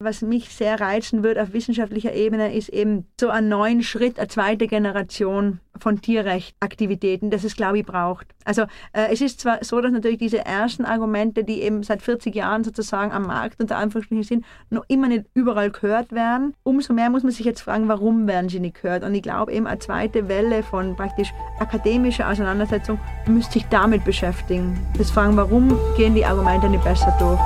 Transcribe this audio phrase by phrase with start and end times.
[0.00, 4.28] Was mich sehr reizen wird auf wissenschaftlicher Ebene, ist eben so ein neuen Schritt, eine
[4.28, 8.28] zweite Generation von Tierrechtaktivitäten, das es, glaube ich, braucht.
[8.44, 12.32] Also äh, es ist zwar so, dass natürlich diese ersten Argumente, die eben seit 40
[12.32, 16.54] Jahren sozusagen am Markt unter Anführungsstrichen sind, noch immer nicht überall gehört werden.
[16.62, 19.02] Umso mehr muss man sich jetzt fragen, warum werden sie nicht gehört?
[19.02, 24.78] Und ich glaube eben, eine zweite Welle von praktisch akademischer Auseinandersetzung müsste sich damit beschäftigen.
[24.96, 27.40] Das Fragen, warum gehen die Argumente nicht besser durch?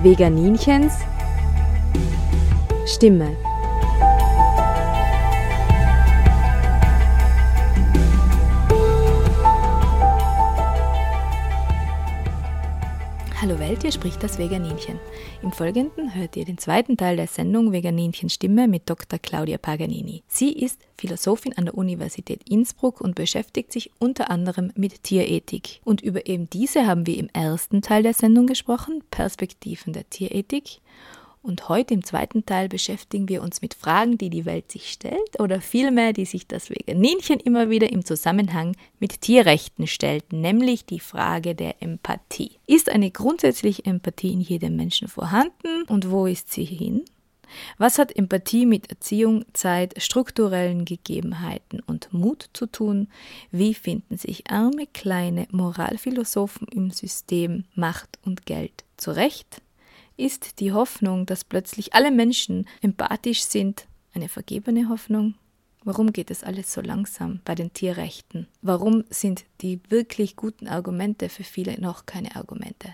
[0.00, 0.94] Veganinchens
[2.86, 3.36] Stimme.
[13.40, 15.00] Hallo Welt, hier spricht das Veganinchen.
[15.40, 19.20] Im Folgenden hört ihr den zweiten Teil der Sendung Veganinchen Stimme mit Dr.
[19.20, 20.24] Claudia Paganini.
[20.26, 25.80] Sie ist Philosophin an der Universität Innsbruck und beschäftigt sich unter anderem mit Tierethik.
[25.84, 30.80] Und über eben diese haben wir im ersten Teil der Sendung gesprochen, Perspektiven der Tierethik.
[31.48, 35.40] Und heute im zweiten Teil beschäftigen wir uns mit Fragen, die die Welt sich stellt
[35.40, 41.00] oder vielmehr, die sich das Veganinchen immer wieder im Zusammenhang mit Tierrechten stellt, nämlich die
[41.00, 42.58] Frage der Empathie.
[42.66, 47.06] Ist eine grundsätzliche Empathie in jedem Menschen vorhanden und wo ist sie hin?
[47.78, 53.08] Was hat Empathie mit Erziehung, Zeit, strukturellen Gegebenheiten und Mut zu tun?
[53.50, 59.62] Wie finden sich arme kleine Moralphilosophen im System Macht und Geld zurecht?
[60.20, 65.34] Ist die Hoffnung, dass plötzlich alle Menschen empathisch sind, eine vergebene Hoffnung?
[65.84, 68.48] Warum geht es alles so langsam bei den Tierrechten?
[68.60, 72.92] Warum sind die wirklich guten Argumente für viele noch keine Argumente?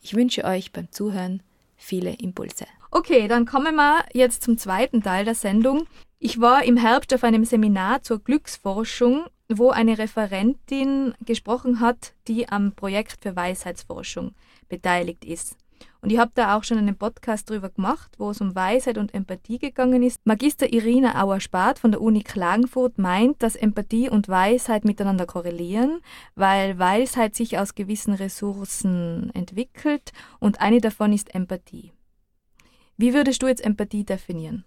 [0.00, 1.42] Ich wünsche euch beim Zuhören
[1.76, 2.64] viele Impulse.
[2.90, 5.86] Okay, dann kommen wir jetzt zum zweiten Teil der Sendung.
[6.18, 12.48] Ich war im Herbst auf einem Seminar zur Glücksforschung, wo eine Referentin gesprochen hat, die
[12.48, 14.34] am Projekt für Weisheitsforschung
[14.70, 15.58] beteiligt ist.
[16.06, 19.12] Und ich habe da auch schon einen Podcast drüber gemacht, wo es um Weisheit und
[19.12, 20.24] Empathie gegangen ist.
[20.24, 26.00] Magister Irina Auer-Spart von der Uni Klagenfurt meint, dass Empathie und Weisheit miteinander korrelieren,
[26.36, 31.92] weil Weisheit sich aus gewissen Ressourcen entwickelt und eine davon ist Empathie.
[32.96, 34.64] Wie würdest du jetzt Empathie definieren?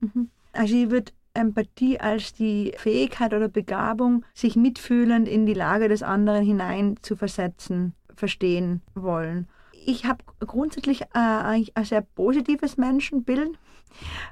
[0.00, 0.28] Mhm.
[0.52, 6.02] Also ich würde Empathie als die Fähigkeit oder Begabung, sich mitfühlend in die Lage des
[6.02, 9.48] anderen hinein zu versetzen, verstehen wollen
[9.86, 13.58] ich habe grundsätzlich äh, ein sehr positives Menschenbild.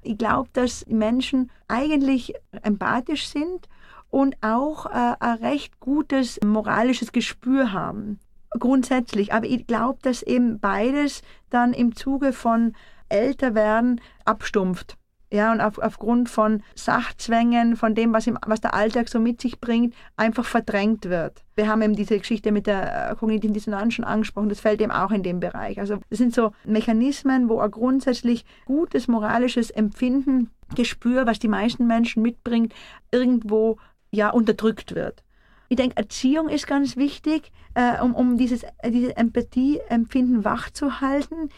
[0.03, 3.69] Ich glaube, dass Menschen eigentlich empathisch sind
[4.09, 8.19] und auch äh, ein recht gutes moralisches Gespür haben.
[8.59, 9.33] Grundsätzlich.
[9.33, 12.75] Aber ich glaube, dass eben beides dann im Zuge von
[13.09, 14.97] Älterwerden abstumpft
[15.33, 19.41] ja, und auf, aufgrund von Sachzwängen, von dem, was, im, was der Alltag so mit
[19.41, 21.45] sich bringt, einfach verdrängt wird.
[21.55, 24.91] Wir haben eben diese Geschichte mit der äh, kognitiven Dissonanz schon angesprochen, das fällt eben
[24.91, 25.79] auch in dem Bereich.
[25.79, 31.87] Also das sind so Mechanismen, wo ein grundsätzlich gutes moralisches Empfinden, Gespür, was die meisten
[31.87, 32.75] Menschen mitbringt,
[33.11, 33.79] irgendwo
[34.11, 35.23] ja unterdrückt wird.
[35.69, 41.51] Ich denke, Erziehung ist ganz wichtig, äh, um, um dieses, äh, dieses Empathieempfinden wachzuhalten.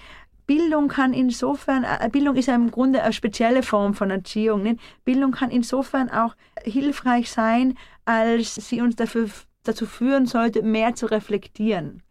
[0.47, 4.62] Bildung kann insofern, äh, Bildung ist ja im Grunde eine spezielle Form von Erziehung.
[4.62, 4.80] Nicht?
[5.04, 9.28] Bildung kann insofern auch hilfreich sein, als sie uns dafür,
[9.64, 12.02] dazu führen sollte, mehr zu reflektieren.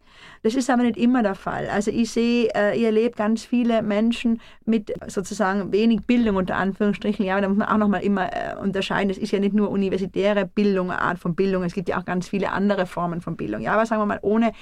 [0.42, 1.68] Das ist aber nicht immer der Fall.
[1.68, 7.24] Also ich sehe, äh, ich erlebe ganz viele Menschen mit sozusagen wenig Bildung unter Anführungsstrichen.
[7.24, 9.08] Ja, da muss man auch nochmal immer äh, unterscheiden.
[9.08, 11.62] Das ist ja nicht nur universitäre Bildung, eine Art von Bildung.
[11.62, 13.60] Es gibt ja auch ganz viele andere Formen von Bildung.
[13.62, 14.52] Ja, aber sagen wir mal, ohne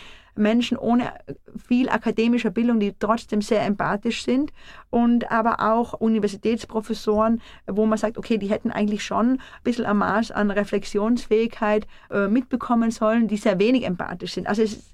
[0.41, 1.13] Menschen ohne
[1.57, 4.53] viel akademischer Bildung, die trotzdem sehr empathisch sind
[4.89, 9.97] und aber auch Universitätsprofessoren, wo man sagt, okay, die hätten eigentlich schon ein bisschen ein
[9.97, 14.47] Maß an Reflexionsfähigkeit äh, mitbekommen sollen, die sehr wenig empathisch sind.
[14.47, 14.93] Also es,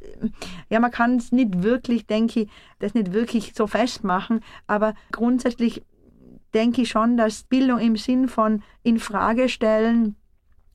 [0.69, 2.49] ja, man kann es nicht wirklich, denke ich,
[2.79, 5.83] das nicht wirklich so festmachen, aber grundsätzlich
[6.55, 10.17] denke ich schon, dass Bildung im Sinn von in Frage stellen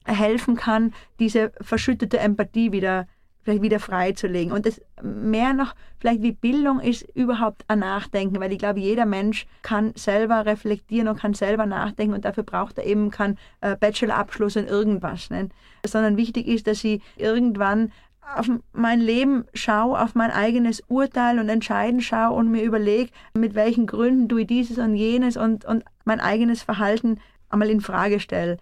[0.05, 3.07] helfen kann, diese verschüttete Empathie wieder
[3.43, 4.51] vielleicht wieder freizulegen.
[4.51, 9.05] Und das mehr noch vielleicht wie Bildung ist überhaupt ein Nachdenken, weil ich glaube, jeder
[9.05, 13.75] Mensch kann selber reflektieren und kann selber nachdenken und dafür braucht er eben keinen äh,
[13.75, 15.29] Bachelorabschluss in irgendwas.
[15.29, 15.49] Ne?
[15.85, 17.91] Sondern wichtig ist, dass ich irgendwann
[18.35, 23.55] auf mein Leben schaue, auf mein eigenes Urteil und Entscheiden schaue und mir überlege, mit
[23.55, 27.19] welchen Gründen tue ich dieses und jenes und, und mein eigenes Verhalten
[27.49, 28.57] einmal in Frage stelle.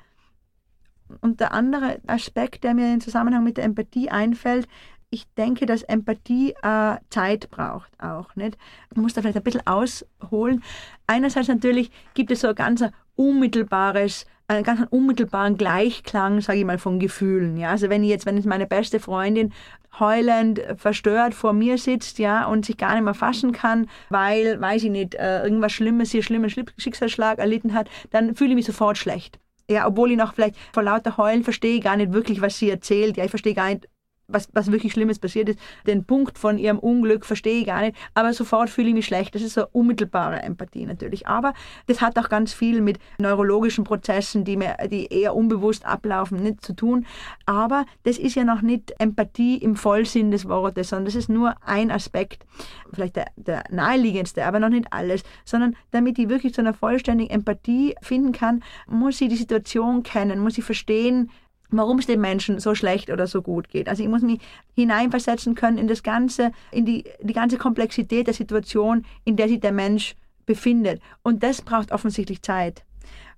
[1.21, 4.67] Und der andere Aspekt, der mir im Zusammenhang mit der Empathie einfällt,
[5.11, 8.35] ich denke, dass Empathie äh, Zeit braucht auch.
[8.35, 8.57] Nicht?
[8.93, 10.63] Man muss da vielleicht ein bisschen ausholen.
[11.07, 12.83] Einerseits natürlich gibt es so ein ganz
[13.15, 17.57] unmittelbares einen ganz unmittelbaren Gleichklang, sage ich mal, von Gefühlen.
[17.57, 17.69] Ja?
[17.69, 19.53] Also wenn ich jetzt, wenn jetzt meine beste Freundin
[19.99, 24.83] heulend, verstört vor mir sitzt, ja, und sich gar nicht mehr fassen kann, weil, weiß
[24.83, 28.97] ich nicht, äh, irgendwas Schlimmes, hier schlimmen Schicksalsschlag erlitten hat, dann fühle ich mich sofort
[28.97, 29.39] schlecht.
[29.69, 33.17] Ja, obwohl ich noch vielleicht vor lauter Heulen verstehe gar nicht wirklich, was sie erzählt.
[33.17, 33.87] Ja, ich verstehe gar nicht,
[34.29, 35.59] was, was wirklich Schlimmes passiert ist.
[35.85, 39.35] Den Punkt von ihrem Unglück verstehe ich gar nicht, aber sofort fühle ich mich schlecht.
[39.35, 41.27] Das ist so unmittelbare Empathie natürlich.
[41.27, 41.53] Aber
[41.87, 46.63] das hat auch ganz viel mit neurologischen Prozessen, die, mir, die eher unbewusst ablaufen, nicht
[46.65, 47.05] zu tun.
[47.45, 51.55] Aber das ist ja noch nicht Empathie im Vollsinn des Wortes, sondern das ist nur
[51.65, 52.45] ein Aspekt,
[52.93, 57.31] vielleicht der, der naheliegendste, aber noch nicht alles, sondern damit ich wirklich zu einer vollständigen
[57.31, 61.29] Empathie finden kann, muss ich die Situation kennen, muss ich verstehen,
[61.71, 63.87] warum es dem Menschen so schlecht oder so gut geht.
[63.89, 64.39] Also ich muss mich
[64.75, 69.59] hineinversetzen können in das Ganze, in die, die ganze Komplexität der Situation, in der sich
[69.59, 71.01] der Mensch befindet.
[71.21, 72.83] Und das braucht offensichtlich Zeit.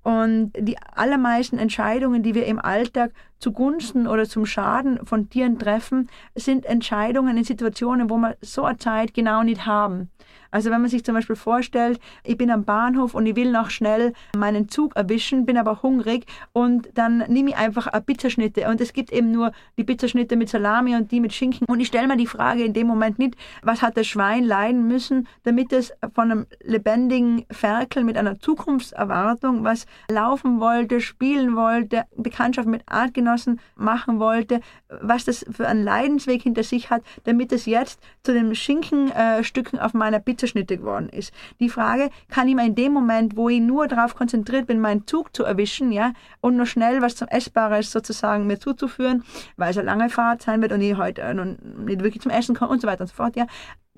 [0.04, 3.12] Und die allermeisten Entscheidungen, die wir im Alltag
[3.42, 8.78] zugunsten oder zum Schaden von Tieren treffen, sind Entscheidungen in Situationen, wo wir so eine
[8.78, 10.10] Zeit genau nicht haben.
[10.52, 13.70] Also wenn man sich zum Beispiel vorstellt, ich bin am Bahnhof und ich will noch
[13.70, 18.82] schnell meinen Zug erwischen, bin aber hungrig und dann nehme ich einfach eine Pizzaschnitte und
[18.82, 22.08] es gibt eben nur die Pizzaschnitte mit Salami und die mit Schinken und ich stelle
[22.08, 25.94] mir die Frage in dem Moment nicht, was hat das Schwein leiden müssen, damit es
[26.14, 33.31] von einem lebendigen Ferkel mit einer Zukunftserwartung, was laufen wollte, spielen wollte, Bekanntschaft mit Artgenossen
[33.76, 38.54] machen wollte, was das für einen Leidensweg hinter sich hat, damit es jetzt zu den
[38.54, 41.34] Schinkenstücken auf meiner Pizza Zerschnitte geworden ist.
[41.60, 45.08] Die Frage, kann ich mir in dem Moment, wo ich nur darauf konzentriert bin, meinen
[45.08, 49.24] Zug zu erwischen, ja, und nur schnell was zum Essbares sozusagen mir zuzuführen,
[49.56, 52.56] weil es eine lange Fahrt sein wird und ich heute äh, nicht wirklich zum Essen
[52.56, 53.46] komme und so weiter und so fort, ja.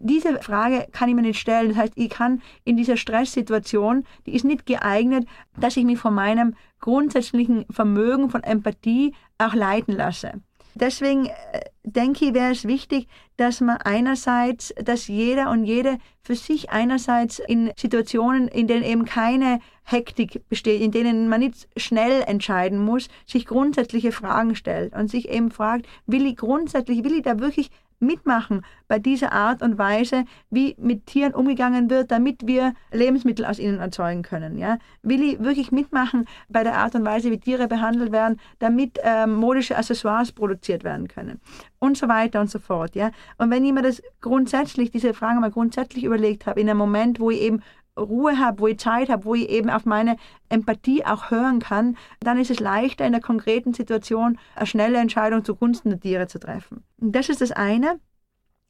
[0.05, 1.69] Diese Frage kann ich mir nicht stellen.
[1.69, 5.25] Das heißt, ich kann in dieser Stresssituation, die ist nicht geeignet,
[5.57, 10.41] dass ich mich von meinem grundsätzlichen Vermögen von Empathie auch leiten lasse.
[10.75, 11.31] Deswegen äh,
[11.83, 13.07] denke ich, wäre es wichtig,
[13.37, 19.05] dass man einerseits, dass jeder und jede für sich einerseits in Situationen, in denen eben
[19.05, 25.09] keine Hektik besteht, in denen man nicht schnell entscheiden muss, sich grundsätzliche Fragen stellt und
[25.09, 27.69] sich eben fragt, will ich grundsätzlich, will ich da wirklich
[28.03, 33.59] mitmachen bei dieser Art und Weise, wie mit Tieren umgegangen wird, damit wir Lebensmittel aus
[33.59, 34.57] ihnen erzeugen können.
[34.57, 34.77] Ja?
[35.01, 39.35] Will ich wirklich mitmachen bei der Art und Weise, wie Tiere behandelt werden, damit ähm,
[39.35, 41.39] modische Accessoires produziert werden können
[41.79, 42.95] und so weiter und so fort.
[42.95, 43.11] Ja?
[43.37, 47.19] Und wenn ich mir das grundsätzlich, diese Frage mal grundsätzlich überlegt habe, in einem Moment,
[47.19, 47.61] wo ich eben
[47.97, 50.17] Ruhe habe, wo ich Zeit habe, wo ich eben auf meine
[50.49, 55.43] Empathie auch hören kann, dann ist es leichter in der konkreten Situation eine schnelle Entscheidung
[55.45, 56.83] zugunsten der Tiere zu treffen.
[56.99, 57.99] Und das ist das eine.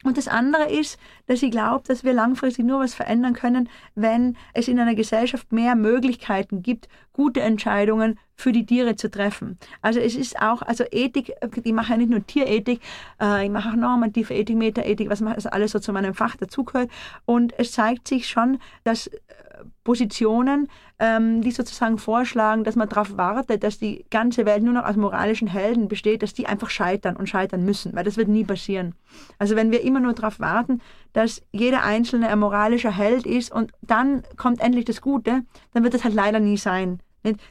[0.04, 4.36] Und das andere ist, dass ich glaube, dass wir langfristig nur was verändern können, wenn
[4.52, 9.58] es in einer Gesellschaft mehr Möglichkeiten gibt, gute Entscheidungen für die Tiere zu treffen.
[9.80, 12.80] Also es ist auch, also Ethik, ich mache ja nicht nur Tierethik,
[13.20, 16.90] äh, ich mache auch normative Ethik, Metaethik, was alles so zu meinem Fach dazugehört.
[17.24, 19.10] Und es zeigt sich schon, dass
[19.84, 24.86] Positionen, ähm, die sozusagen vorschlagen, dass man darauf wartet, dass die ganze Welt nur noch
[24.86, 28.44] aus moralischen Helden besteht, dass die einfach scheitern und scheitern müssen, weil das wird nie
[28.44, 28.94] passieren.
[29.38, 30.80] Also wenn wir immer nur darauf warten,
[31.12, 35.42] dass jeder Einzelne ein moralischer Held ist und dann kommt endlich das Gute,
[35.72, 37.00] dann wird das halt leider nie sein.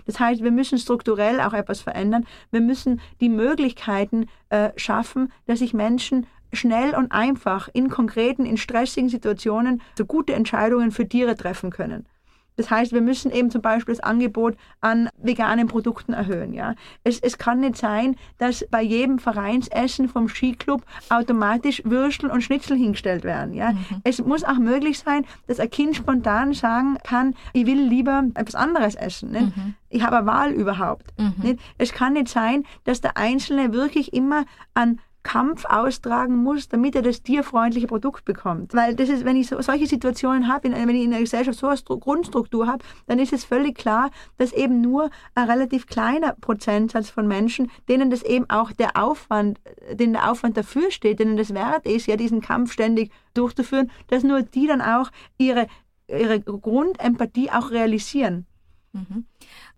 [0.06, 2.26] Das heißt, wir müssen strukturell auch etwas verändern.
[2.52, 8.58] Wir müssen die Möglichkeiten äh, schaffen, dass sich Menschen schnell und einfach in konkreten, in
[8.58, 12.06] stressigen Situationen so gute Entscheidungen für Tiere treffen können.
[12.56, 16.54] Das heißt, wir müssen eben zum Beispiel das Angebot an veganen Produkten erhöhen.
[16.54, 16.75] Ja?
[17.04, 22.77] Es, es kann nicht sein, dass bei jedem Vereinsessen vom Skiclub automatisch Würstel und Schnitzel
[22.77, 23.54] hingestellt werden.
[23.54, 23.72] Ja?
[23.72, 24.01] Mhm.
[24.04, 28.56] Es muss auch möglich sein, dass ein Kind spontan sagen kann, ich will lieber etwas
[28.56, 29.32] anderes essen.
[29.32, 29.75] Mhm.
[29.89, 31.08] Ich habe eine Wahl überhaupt.
[31.20, 31.58] Mhm.
[31.77, 37.01] Es kann nicht sein, dass der Einzelne wirklich immer an Kampf austragen muss, damit er
[37.01, 38.74] das tierfreundliche Produkt bekommt.
[38.74, 41.68] Weil das ist, wenn ich so, solche Situationen habe, wenn ich in der Gesellschaft so
[41.68, 47.10] eine Grundstruktur habe, dann ist es völlig klar, dass eben nur ein relativ kleiner Prozentsatz
[47.10, 49.60] von Menschen, denen das eben auch der Aufwand,
[49.92, 54.24] den der Aufwand dafür steht, denen das wert ist, ja diesen Kampf ständig durchzuführen, dass
[54.24, 55.68] nur die dann auch ihre,
[56.08, 58.46] ihre Grundempathie auch realisieren.
[58.92, 59.25] Mhm.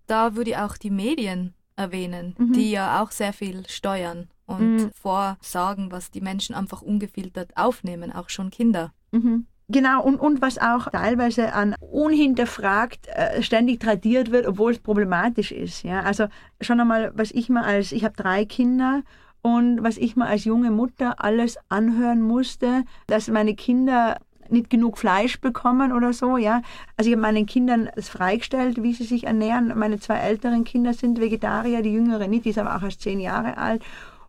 [0.07, 2.53] Da würde ich auch die Medien erwähnen, mhm.
[2.53, 4.91] die ja auch sehr viel steuern und mhm.
[4.91, 8.93] vorsagen, was die Menschen einfach ungefiltert aufnehmen, auch schon Kinder.
[9.11, 9.47] Mhm.
[9.67, 15.51] Genau, und, und was auch teilweise an unhinterfragt äh, ständig tradiert wird, obwohl es problematisch
[15.51, 15.83] ist.
[15.83, 16.01] Ja?
[16.01, 16.27] Also
[16.61, 19.01] schon einmal, was ich mal als, ich habe drei Kinder
[19.41, 24.17] und was ich mal als junge Mutter alles anhören musste, dass meine Kinder
[24.49, 26.61] nicht genug Fleisch bekommen oder so, ja.
[26.97, 29.73] Also ich habe meinen Kindern es freigestellt, wie sie sich ernähren.
[29.75, 33.19] Meine zwei älteren Kinder sind Vegetarier, die jüngere nicht, die ist aber auch erst zehn
[33.19, 33.83] Jahre alt.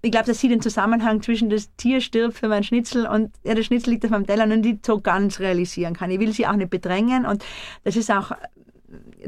[0.06, 3.54] Ich glaube, dass sie den Zusammenhang zwischen das Tier stirbt für mein Schnitzel und ja,
[3.54, 6.12] der Schnitzel liegt auf meinem Teller und die so ganz realisieren kann.
[6.12, 7.44] Ich will sie auch nicht bedrängen und
[7.82, 8.30] das ist auch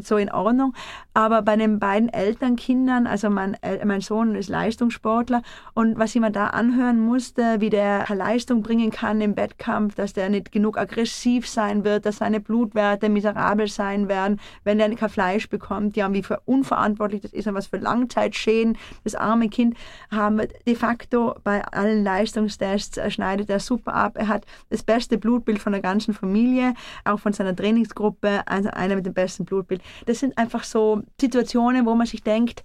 [0.02, 0.74] so in Ordnung.
[1.14, 5.42] Aber bei den beiden Elternkindern, also mein, mein Sohn ist Leistungssportler
[5.74, 10.12] und was ich mir da anhören musste, wie der Leistung bringen kann im Wettkampf, dass
[10.12, 15.08] der nicht genug aggressiv sein wird, dass seine Blutwerte miserabel sein werden, wenn er kein
[15.08, 19.76] Fleisch bekommt, ja, wie für unverantwortlich das ist und was für Langzeitschäden das arme Kind
[20.10, 20.40] haben.
[20.66, 24.16] De facto bei allen Leistungstests schneidet er super ab.
[24.16, 26.74] Er hat das beste Blutbild von der ganzen Familie,
[27.04, 29.57] auch von seiner Trainingsgruppe, also einer mit dem besten Blutbild.
[30.06, 32.62] Das sind einfach so Situationen, wo man sich denkt,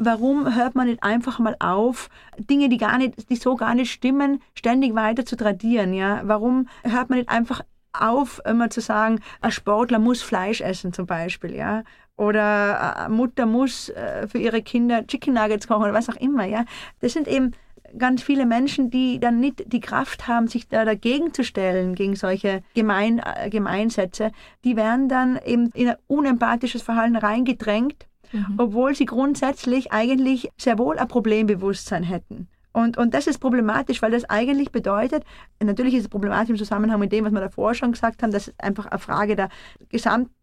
[0.00, 2.08] warum hört man nicht einfach mal auf,
[2.38, 6.22] Dinge, die gar nicht, die so gar nicht stimmen, ständig weiter zu tradieren, ja?
[6.24, 7.62] Warum hört man nicht einfach
[7.92, 11.84] auf, immer zu sagen, ein Sportler muss Fleisch essen zum Beispiel, ja?
[12.16, 16.44] Oder eine Mutter muss äh, für ihre Kinder Chicken Nuggets kochen oder was auch immer,
[16.44, 16.64] ja?
[17.00, 17.52] Das sind eben
[17.98, 22.16] ganz viele Menschen, die dann nicht die Kraft haben, sich da dagegen zu stellen, gegen
[22.16, 24.32] solche Gemein, äh, Gemeinsätze,
[24.64, 28.54] die werden dann eben in ein unempathisches Verhalten reingedrängt, mhm.
[28.58, 32.48] obwohl sie grundsätzlich eigentlich sehr wohl ein Problembewusstsein hätten.
[32.72, 35.24] Und, und das ist problematisch, weil das eigentlich bedeutet,
[35.60, 38.48] natürlich ist es problematisch im Zusammenhang mit dem, was wir davor schon gesagt haben, dass
[38.48, 39.48] es einfach eine Frage der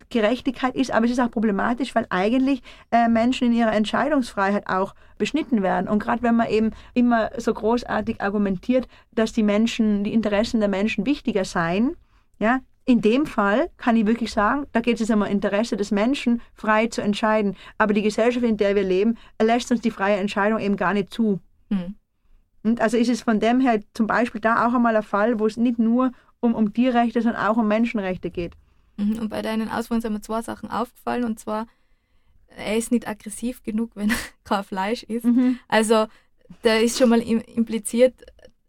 [0.10, 2.62] Gesamtgerechtigkeit ist, aber es ist auch problematisch, weil eigentlich
[2.92, 5.88] äh, Menschen in ihrer Entscheidungsfreiheit auch beschnitten werden.
[5.88, 10.70] Und gerade wenn man eben immer so großartig argumentiert, dass die Menschen, die Interessen der
[10.70, 11.96] Menschen wichtiger seien,
[12.40, 15.92] ja, in dem Fall kann ich wirklich sagen, da geht es um ein Interesse des
[15.92, 17.58] Menschen, frei zu entscheiden.
[17.78, 21.14] Aber die Gesellschaft, in der wir leben, lässt uns die freie Entscheidung eben gar nicht
[21.14, 21.42] zu.
[21.70, 21.96] Mhm.
[22.64, 25.48] Und also ist es von dem her zum Beispiel da auch einmal ein Fall, wo
[25.48, 28.54] es nicht nur um, um Tierrechte, sondern auch um Menschenrechte geht.
[28.98, 29.20] Mhm.
[29.20, 31.24] Und bei deinen Ausführungen sind mir zwei Sachen aufgefallen.
[31.24, 31.68] Und zwar,
[32.48, 35.26] er ist nicht aggressiv genug, wenn er kein Fleisch isst.
[35.26, 35.60] Mhm.
[35.68, 36.08] Also
[36.62, 38.14] da ist schon mal impliziert,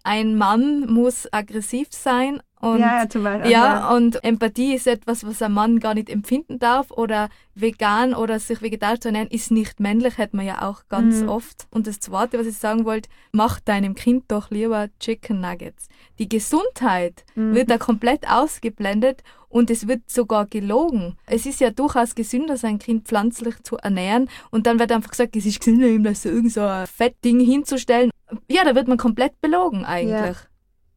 [0.05, 3.53] ein Mann muss aggressiv sein und, ja, ja, zum Beispiel.
[3.53, 6.91] Ja, und Empathie ist etwas, was ein Mann gar nicht empfinden darf.
[6.91, 11.23] Oder vegan oder sich vegetarisch zu ernähren, ist nicht männlich, hat man ja auch ganz
[11.23, 11.29] mhm.
[11.29, 11.67] oft.
[11.71, 15.89] Und das Zweite, was ich sagen wollte, mach deinem Kind doch lieber Chicken Nuggets.
[16.19, 17.55] Die Gesundheit mhm.
[17.55, 21.17] wird da komplett ausgeblendet und es wird sogar gelogen.
[21.27, 25.37] Es ist ja durchaus gesünder, sein Kind pflanzlich zu ernähren und dann wird einfach gesagt,
[25.37, 28.11] es ist gesünder, ihm das so irgend so ein Fettding hinzustellen.
[28.51, 30.37] Ja, da wird man komplett belogen eigentlich.
[30.37, 30.49] Ja.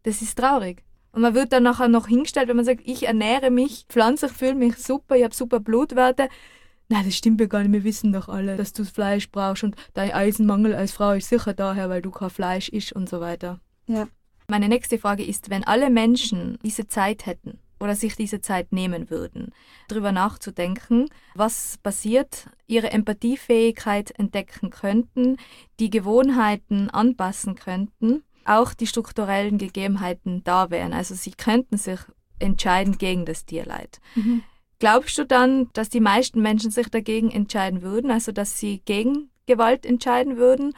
[0.03, 0.83] Das ist traurig.
[1.13, 4.55] Und man wird dann nachher noch hingestellt, wenn man sagt, ich ernähre mich pflanzlich, fühle
[4.55, 6.29] mich super, ich habe super Blutwerte.
[6.89, 7.71] Nein, das stimmt ja gar nicht.
[7.71, 11.53] Wir wissen doch alle, dass du Fleisch brauchst und dein Eisenmangel als Frau ist sicher
[11.53, 13.59] daher, weil du kein Fleisch isst und so weiter.
[13.87, 14.07] Ja.
[14.49, 19.09] Meine nächste Frage ist, wenn alle Menschen diese Zeit hätten oder sich diese Zeit nehmen
[19.09, 19.51] würden,
[19.87, 25.37] darüber nachzudenken, was passiert, ihre Empathiefähigkeit entdecken könnten,
[25.79, 30.93] die Gewohnheiten anpassen könnten, auch die strukturellen Gegebenheiten da wären.
[30.93, 31.99] Also sie könnten sich
[32.39, 33.99] entscheiden gegen das Tierleid.
[34.15, 34.43] Mhm.
[34.79, 39.29] Glaubst du dann, dass die meisten Menschen sich dagegen entscheiden würden, also dass sie gegen
[39.45, 40.73] Gewalt entscheiden würden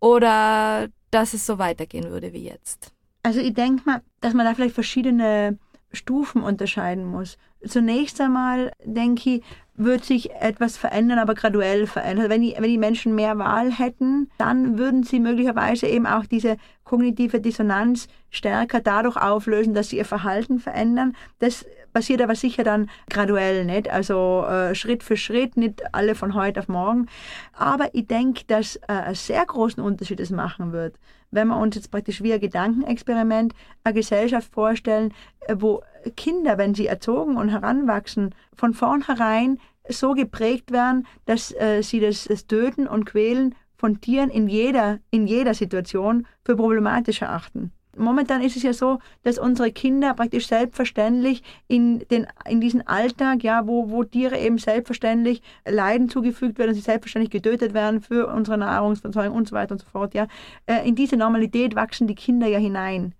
[0.00, 2.92] oder dass es so weitergehen würde wie jetzt?
[3.22, 5.58] Also ich denke mal, dass man da vielleicht verschiedene
[5.92, 7.38] Stufen unterscheiden muss.
[7.66, 9.42] Zunächst einmal denke ich,
[9.74, 12.18] wird sich etwas verändern, aber graduell verändern.
[12.18, 16.26] Also wenn, die, wenn die Menschen mehr Wahl hätten, dann würden sie möglicherweise eben auch
[16.26, 21.14] diese kognitive Dissonanz stärker dadurch auflösen, dass sie ihr Verhalten verändern.
[21.38, 23.88] Das passiert aber sicher dann graduell, nicht?
[23.88, 27.06] Also äh, Schritt für Schritt, nicht alle von heute auf morgen.
[27.52, 30.96] Aber ich denke, dass äh, einen sehr großen Unterschied es machen wird,
[31.30, 33.54] wenn wir uns jetzt praktisch wie ein Gedankenexperiment
[33.84, 35.82] eine Gesellschaft vorstellen, äh, wo
[36.16, 39.58] Kinder, wenn sie erzogen und heranwachsen, von vornherein
[39.88, 44.98] so geprägt werden, dass äh, sie das, das Töten und Quälen von Tieren in jeder,
[45.10, 47.72] in jeder Situation für problematisch erachten.
[47.98, 53.42] Momentan ist es ja so, dass unsere Kinder praktisch selbstverständlich in, den, in diesen Alltag,
[53.42, 58.58] ja, wo, wo Tiere eben selbstverständlich Leiden zugefügt werden, sie selbstverständlich getötet werden für unsere
[58.58, 60.26] Nahrungsversorgung und so weiter und so fort, ja,
[60.66, 63.14] äh, in diese Normalität wachsen die Kinder ja hinein.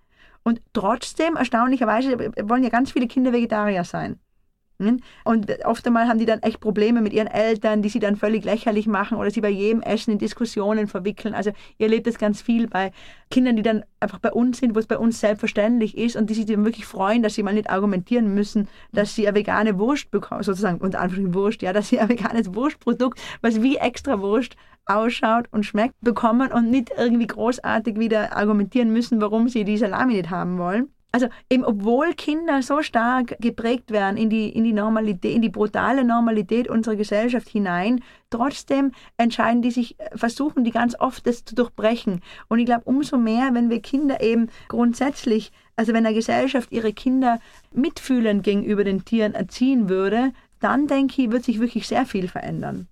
[0.44, 4.18] Und trotzdem, erstaunlicherweise, wollen ja ganz viele Kinder Vegetarier sein.
[5.24, 8.44] Und oft einmal haben die dann echt Probleme mit ihren Eltern, die sie dann völlig
[8.44, 11.34] lächerlich machen oder sie bei jedem Essen in Diskussionen verwickeln.
[11.34, 12.92] Also ihr erlebt das ganz viel bei
[13.30, 16.34] Kindern, die dann einfach bei uns sind, wo es bei uns selbstverständlich ist und die
[16.34, 20.12] sich dann wirklich freuen, dass sie mal nicht argumentieren müssen, dass sie eine vegane Wurst
[20.12, 24.54] bekommen, sozusagen unter Anführungszeichen Wurst, ja, dass sie ein veganes Wurstprodukt, was wie extra Wurst
[24.86, 30.14] ausschaut und schmeckt, bekommen und nicht irgendwie großartig wieder argumentieren müssen, warum sie die Salami
[30.14, 30.92] nicht haben wollen.
[31.10, 35.48] Also eben obwohl Kinder so stark geprägt werden in die, in die Normalität, in die
[35.48, 41.54] brutale Normalität unserer Gesellschaft hinein, trotzdem entscheiden die sich, versuchen die ganz oft das zu
[41.54, 42.20] durchbrechen.
[42.48, 46.92] Und ich glaube, umso mehr, wenn wir Kinder eben grundsätzlich, also wenn eine Gesellschaft ihre
[46.92, 47.40] Kinder
[47.72, 52.86] mitfühlend gegenüber den Tieren erziehen würde, dann denke ich, wird sich wirklich sehr viel verändern.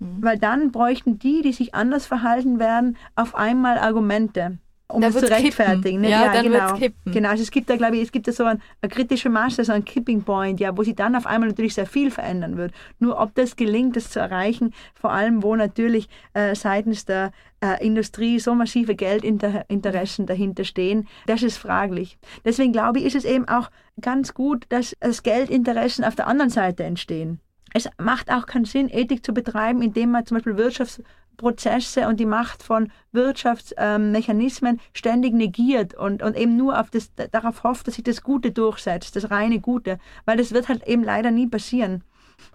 [0.00, 0.16] Mhm.
[0.20, 4.58] Weil dann bräuchten die, die sich anders verhalten werden, auf einmal Argumente
[4.88, 6.00] um da es zu rechtfertigen.
[6.00, 6.10] Ne?
[6.10, 6.74] Ja, ja, dann genau.
[6.74, 7.12] kippen.
[7.12, 9.64] Genau, also es gibt da, glaube ich, es gibt da so ein, eine kritische Masse,
[9.64, 12.72] so ein Kipping Point, ja, wo sich dann auf einmal natürlich sehr viel verändern wird.
[12.98, 17.84] Nur ob das gelingt, das zu erreichen, vor allem wo natürlich äh, seitens der äh,
[17.84, 22.18] Industrie so massive Geldinteressen dahinter stehen, das ist fraglich.
[22.44, 26.50] Deswegen glaube ich, ist es eben auch ganz gut, dass das Geldinteressen auf der anderen
[26.50, 27.40] Seite entstehen.
[27.74, 31.02] Es macht auch keinen Sinn, Ethik zu betreiben, indem man zum Beispiel Wirtschafts-
[31.36, 37.64] Prozesse und die Macht von Wirtschaftsmechanismen ständig negiert und, und eben nur auf das, darauf
[37.64, 41.30] hofft, dass sich das Gute durchsetzt, das reine Gute, weil das wird halt eben leider
[41.30, 42.02] nie passieren.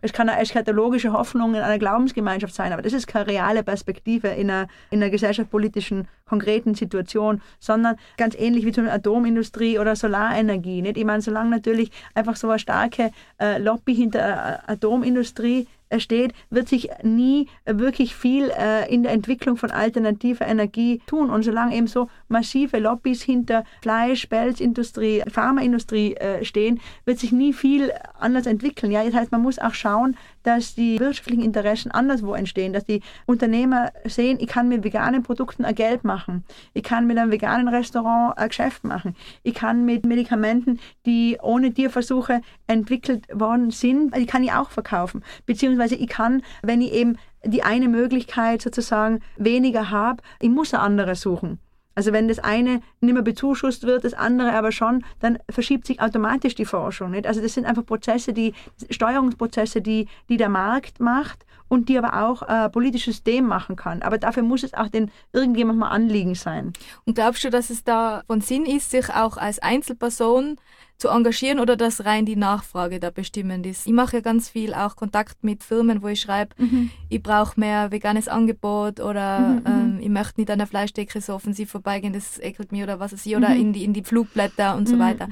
[0.01, 4.29] Es kann eine eschatologische Hoffnung in einer Glaubensgemeinschaft sein, aber das ist keine reale Perspektive
[4.29, 10.81] in einer, in einer gesellschaftspolitischen konkreten Situation, sondern ganz ähnlich wie zum Atomindustrie oder Solarenergie.
[10.81, 10.97] Nicht?
[10.97, 15.67] Ich meine, solange natürlich einfach so eine starke äh, Lobby hinter der Atomindustrie
[15.99, 21.29] steht, wird sich nie wirklich viel äh, in der Entwicklung von alternativer Energie tun.
[21.29, 27.53] Und solange eben so massive Lobbys hinter Fleisch, Pelzindustrie, Pharmaindustrie äh, stehen, wird sich nie
[27.53, 28.91] viel anders entwickeln.
[28.91, 33.01] Ja, das heißt, man muss auch schauen, dass die wirtschaftlichen Interessen anderswo entstehen, dass die
[33.25, 36.43] Unternehmer sehen, ich kann mit veganen Produkten ein Geld machen,
[36.73, 41.73] ich kann mit einem veganen Restaurant ein Geschäft machen, ich kann mit Medikamenten, die ohne
[41.73, 45.23] Tierversuche entwickelt worden sind, die kann ich auch verkaufen.
[45.45, 50.83] Beziehungsweise ich kann, wenn ich eben die eine Möglichkeit sozusagen weniger habe, ich muss eine
[50.83, 51.59] andere suchen.
[51.95, 56.01] Also wenn das eine nicht mehr bezuschusst wird, das andere aber schon, dann verschiebt sich
[56.01, 57.11] automatisch die Forschung.
[57.11, 57.27] Nicht?
[57.27, 58.53] Also das sind einfach Prozesse, die
[58.89, 64.01] Steuerungsprozesse, die, die der Markt macht und die aber auch äh, politisches System machen kann.
[64.01, 66.73] Aber dafür muss es auch den irgendjemand mal Anliegen sein.
[67.05, 70.57] Und glaubst du, dass es da von Sinn ist, sich auch als Einzelperson
[71.01, 73.87] zu engagieren oder dass rein die Nachfrage da bestimmend ist.
[73.87, 76.91] Ich mache ja ganz viel auch Kontakt mit Firmen, wo ich schreibe, mhm.
[77.09, 79.63] ich brauche mehr veganes Angebot oder mhm, mhm.
[79.65, 83.13] ähm, ich möchte nicht an der Fleischdecke so offensiv vorbeigehen, das ekelt mir oder was
[83.13, 83.61] weiß ich, oder mhm.
[83.61, 84.99] in, die, in die Flugblätter und so mhm.
[84.99, 85.29] weiter.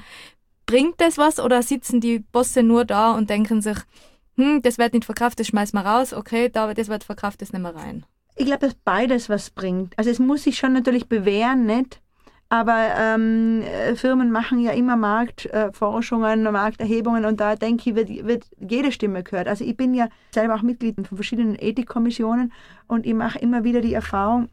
[0.66, 3.78] Bringt das was oder sitzen die Bosse nur da und denken sich,
[4.38, 7.54] hm, das wird nicht verkauft, das schmeißen wir raus, okay, da, das wird verkauft, das
[7.54, 8.06] nehmen wir rein.
[8.36, 9.94] Ich glaube, dass beides was bringt.
[10.00, 12.02] Also es muss sich schon natürlich bewähren, nicht?
[12.52, 13.64] Aber ähm,
[13.96, 19.22] Firmen machen ja immer Marktforschungen, äh, Markterhebungen und da denke ich, wird, wird jede Stimme
[19.24, 19.48] gehört.
[19.48, 22.52] Also ich bin ja selber auch Mitglied von verschiedenen Ethikkommissionen
[22.88, 24.50] und ich mache immer wieder die Erfahrung,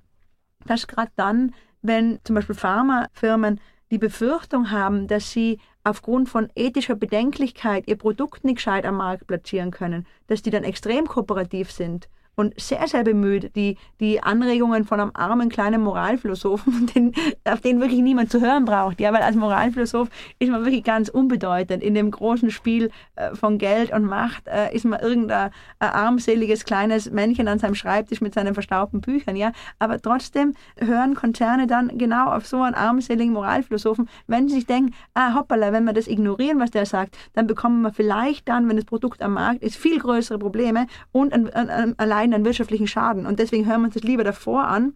[0.66, 6.96] dass gerade dann, wenn zum Beispiel Pharmafirmen die Befürchtung haben, dass sie aufgrund von ethischer
[6.96, 12.08] Bedenklichkeit ihr Produkt nicht gescheit am Markt platzieren können, dass die dann extrem kooperativ sind
[12.36, 17.80] und sehr, sehr bemüht, die, die Anregungen von einem armen kleinen Moralphilosophen, den, auf den
[17.80, 19.00] wirklich niemand zu hören braucht.
[19.00, 21.82] Ja, weil als Moralphilosoph ist man wirklich ganz unbedeutend.
[21.82, 27.10] In dem großen Spiel äh, von Geld und Macht äh, ist man irgendein armseliges kleines
[27.10, 29.36] Männchen an seinem Schreibtisch mit seinen verstaubten Büchern.
[29.36, 34.66] Ja, aber trotzdem hören Konzerne dann genau auf so einen armseligen Moralphilosophen, wenn sie sich
[34.66, 38.68] denken, ah, hoppala, wenn wir das ignorieren, was der sagt, dann bekommen wir vielleicht dann,
[38.68, 42.44] wenn das Produkt am Markt ist, viel größere Probleme und ein, ein, ein, allein einen
[42.44, 43.26] wirtschaftlichen Schaden.
[43.26, 44.94] Und deswegen hören wir uns das lieber davor an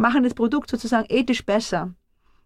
[0.00, 1.92] machen das Produkt sozusagen ethisch besser.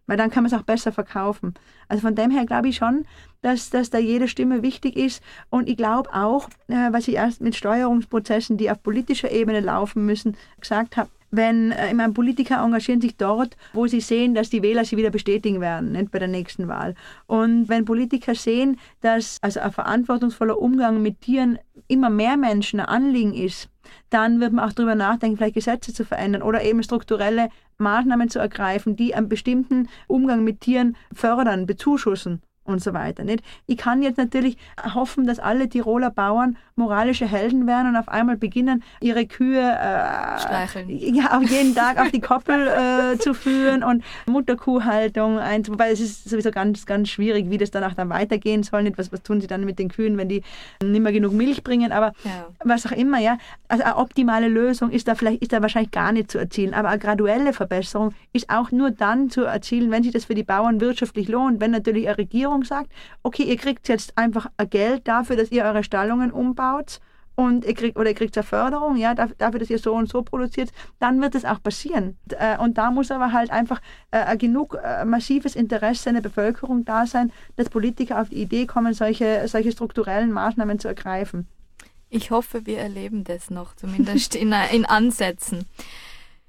[0.07, 1.55] Weil dann kann man es auch besser verkaufen.
[1.87, 3.05] Also von dem her glaube ich schon,
[3.41, 5.23] dass, dass da jede Stimme wichtig ist.
[5.49, 10.05] Und ich glaube auch, äh, was ich erst mit Steuerungsprozessen, die auf politischer Ebene laufen
[10.05, 14.51] müssen, gesagt habe, wenn äh, ich meine, Politiker engagieren sich dort, wo sie sehen, dass
[14.51, 16.93] die Wähler sie wieder bestätigen werden, nicht bei der nächsten Wahl.
[17.25, 22.85] Und wenn Politiker sehen, dass also ein verantwortungsvoller Umgang mit Tieren immer mehr Menschen ein
[22.85, 23.69] Anliegen ist,
[24.09, 28.39] dann wird man auch darüber nachdenken, vielleicht Gesetze zu verändern oder eben strukturelle Maßnahmen zu
[28.39, 33.23] ergreifen, die einen bestimmten Umgang mit Tieren fördern, bezuschussen und so weiter.
[33.23, 33.43] Nicht?
[33.67, 34.57] Ich kann jetzt natürlich
[34.93, 40.83] hoffen, dass alle Tiroler Bauern moralische Helden werden und auf einmal beginnen, ihre Kühe äh,
[40.87, 46.01] ja, auf jeden Tag auf die Koppel äh, zu führen und Mutterkuhhaltung ein, wobei es
[46.01, 48.83] ist sowieso ganz, ganz schwierig, wie das danach dann weitergehen soll.
[48.83, 48.97] Nicht?
[48.97, 50.43] Was, was tun sie dann mit den Kühen, wenn die
[50.83, 52.47] nicht mehr genug Milch bringen, aber ja.
[52.65, 53.37] was auch immer, ja.
[53.69, 56.89] Also eine optimale Lösung ist da vielleicht, ist da wahrscheinlich gar nicht zu erzielen, aber
[56.89, 60.81] eine graduelle Verbesserung ist auch nur dann zu erzielen, wenn sich das für die Bauern
[60.81, 62.91] wirtschaftlich lohnt, wenn natürlich eine Regierung sagt,
[63.23, 66.64] okay, ihr kriegt jetzt einfach Geld dafür, dass ihr eure Stallungen umbaut
[67.35, 70.23] und ihr kriegt, oder ihr kriegt eine Förderung, ja, dafür, dass ihr so und so
[70.23, 72.17] produziert, dann wird es auch passieren.
[72.29, 76.85] Äh, und da muss aber halt einfach äh, genug äh, massives Interesse in der Bevölkerung
[76.85, 81.47] da sein, dass Politiker auf die Idee kommen, solche, solche strukturellen Maßnahmen zu ergreifen.
[82.09, 85.65] Ich hoffe, wir erleben das noch, zumindest in, in Ansätzen.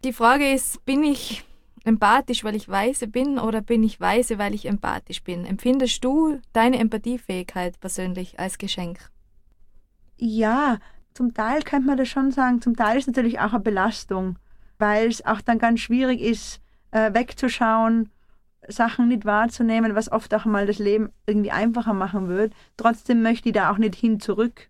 [0.04, 1.44] Die Frage ist, bin ich
[1.84, 5.44] empathisch, weil ich weise bin oder bin ich weise, weil ich empathisch bin?
[5.44, 9.10] Empfindest du deine Empathiefähigkeit persönlich als Geschenk?
[10.18, 10.78] Ja,
[11.14, 12.60] zum Teil könnte man das schon sagen.
[12.60, 14.38] Zum Teil ist es natürlich auch eine Belastung,
[14.78, 18.10] weil es auch dann ganz schwierig ist, äh, wegzuschauen,
[18.68, 22.52] Sachen nicht wahrzunehmen, was oft auch mal das Leben irgendwie einfacher machen wird.
[22.76, 24.68] Trotzdem möchte ich da auch nicht hin zurück.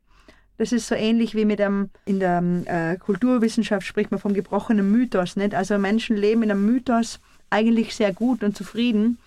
[0.59, 4.91] Das ist so ähnlich wie mit einem, in der äh, Kulturwissenschaft spricht man vom gebrochenen
[4.91, 5.37] Mythos.
[5.37, 5.55] Nicht?
[5.55, 9.19] Also Menschen leben in einem Mythos eigentlich sehr gut und zufrieden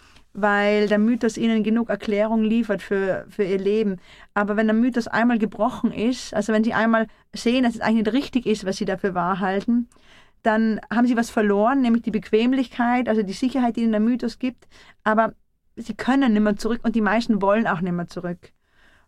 [0.41, 3.97] weil der Mythos ihnen genug Erklärung liefert für, für ihr Leben.
[4.33, 8.05] Aber wenn der Mythos einmal gebrochen ist, also wenn sie einmal sehen, dass es eigentlich
[8.05, 9.87] nicht richtig ist, was sie dafür wahr halten,
[10.43, 14.39] dann haben sie was verloren, nämlich die Bequemlichkeit, also die Sicherheit, die ihnen der Mythos
[14.39, 14.67] gibt.
[15.03, 15.33] Aber
[15.75, 18.51] sie können nicht mehr zurück und die meisten wollen auch nicht mehr zurück.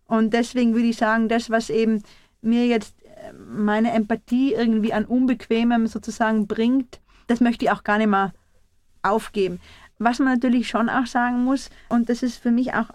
[0.06, 2.04] Und deswegen würde ich sagen, das, was eben
[2.42, 7.98] mir jetzt äh, meine Empathie irgendwie an Unbequemem sozusagen bringt, das möchte ich auch gar
[7.98, 8.34] nicht mehr
[9.04, 9.60] aufgeben.
[10.04, 12.90] Was man natürlich schon auch sagen muss, und das ist für mich auch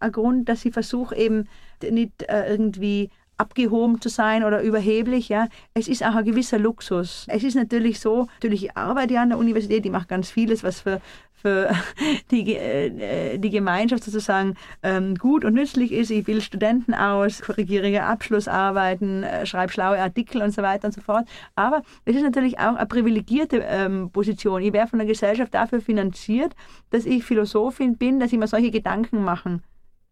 [0.00, 1.48] ein Grund, dass ich versuche eben
[1.88, 5.46] nicht äh, irgendwie abgehoben zu sein oder überheblich, ja.
[5.74, 7.26] Es ist auch ein gewisser Luxus.
[7.28, 10.64] Es ist natürlich so, natürlich ich arbeite ja an der Universität, die macht ganz vieles,
[10.64, 11.00] was für
[11.40, 11.70] für
[12.30, 16.10] die, äh, die Gemeinschaft sozusagen ähm, gut und nützlich ist.
[16.10, 21.00] Ich bilde Studenten aus, korrigiere Abschlussarbeiten, äh, schreibe schlaue Artikel und so weiter und so
[21.00, 21.26] fort.
[21.54, 24.62] Aber es ist natürlich auch eine privilegierte ähm, Position.
[24.62, 26.54] Ich werde von der Gesellschaft dafür finanziert,
[26.90, 29.62] dass ich Philosophin bin, dass ich mir solche Gedanken machen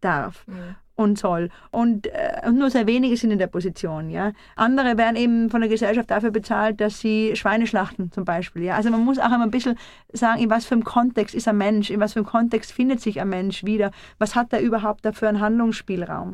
[0.01, 0.45] darf.
[0.47, 1.49] Mhm und soll.
[1.71, 4.09] Und, äh, und nur sehr wenige sind in der Position.
[4.09, 4.33] Ja.
[4.55, 8.63] Andere werden eben von der Gesellschaft dafür bezahlt, dass sie Schweine schlachten zum Beispiel.
[8.63, 8.75] Ja.
[8.75, 9.77] Also man muss auch immer ein bisschen
[10.11, 12.99] sagen, in was für einem Kontext ist ein Mensch, in was für einem Kontext findet
[12.99, 16.33] sich ein Mensch wieder, was hat er überhaupt dafür einen Handlungsspielraum.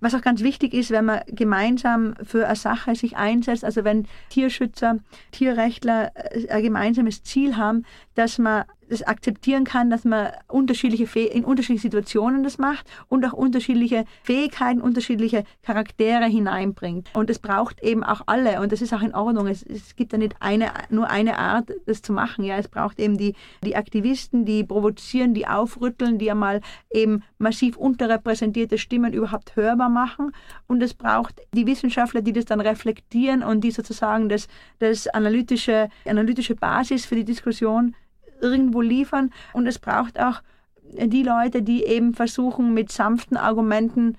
[0.00, 4.06] Was auch ganz wichtig ist, wenn man gemeinsam für eine Sache sich einsetzt, also wenn
[4.28, 4.98] Tierschützer,
[5.32, 7.84] Tierrechtler äh, ein gemeinsames Ziel haben,
[8.14, 13.32] dass man das akzeptieren kann, dass man unterschiedliche in unterschiedliche Situationen das macht und auch
[13.32, 17.10] unterschiedliche Fähigkeiten, unterschiedliche Charaktere hineinbringt.
[17.14, 19.46] Und es braucht eben auch alle und das ist auch in Ordnung.
[19.46, 22.44] Es, es gibt ja nicht eine, nur eine Art, das zu machen.
[22.44, 27.76] Ja, es braucht eben die, die Aktivisten, die provozieren, die aufrütteln, die einmal eben massiv
[27.76, 30.32] unterrepräsentierte Stimmen überhaupt hörbar machen.
[30.66, 34.48] Und es braucht die Wissenschaftler, die das dann reflektieren und die sozusagen das,
[34.78, 37.94] das analytische, analytische Basis für die Diskussion
[38.40, 39.30] irgendwo liefern.
[39.52, 40.42] Und es braucht auch
[40.82, 44.16] die Leute, die eben versuchen, mit sanften Argumenten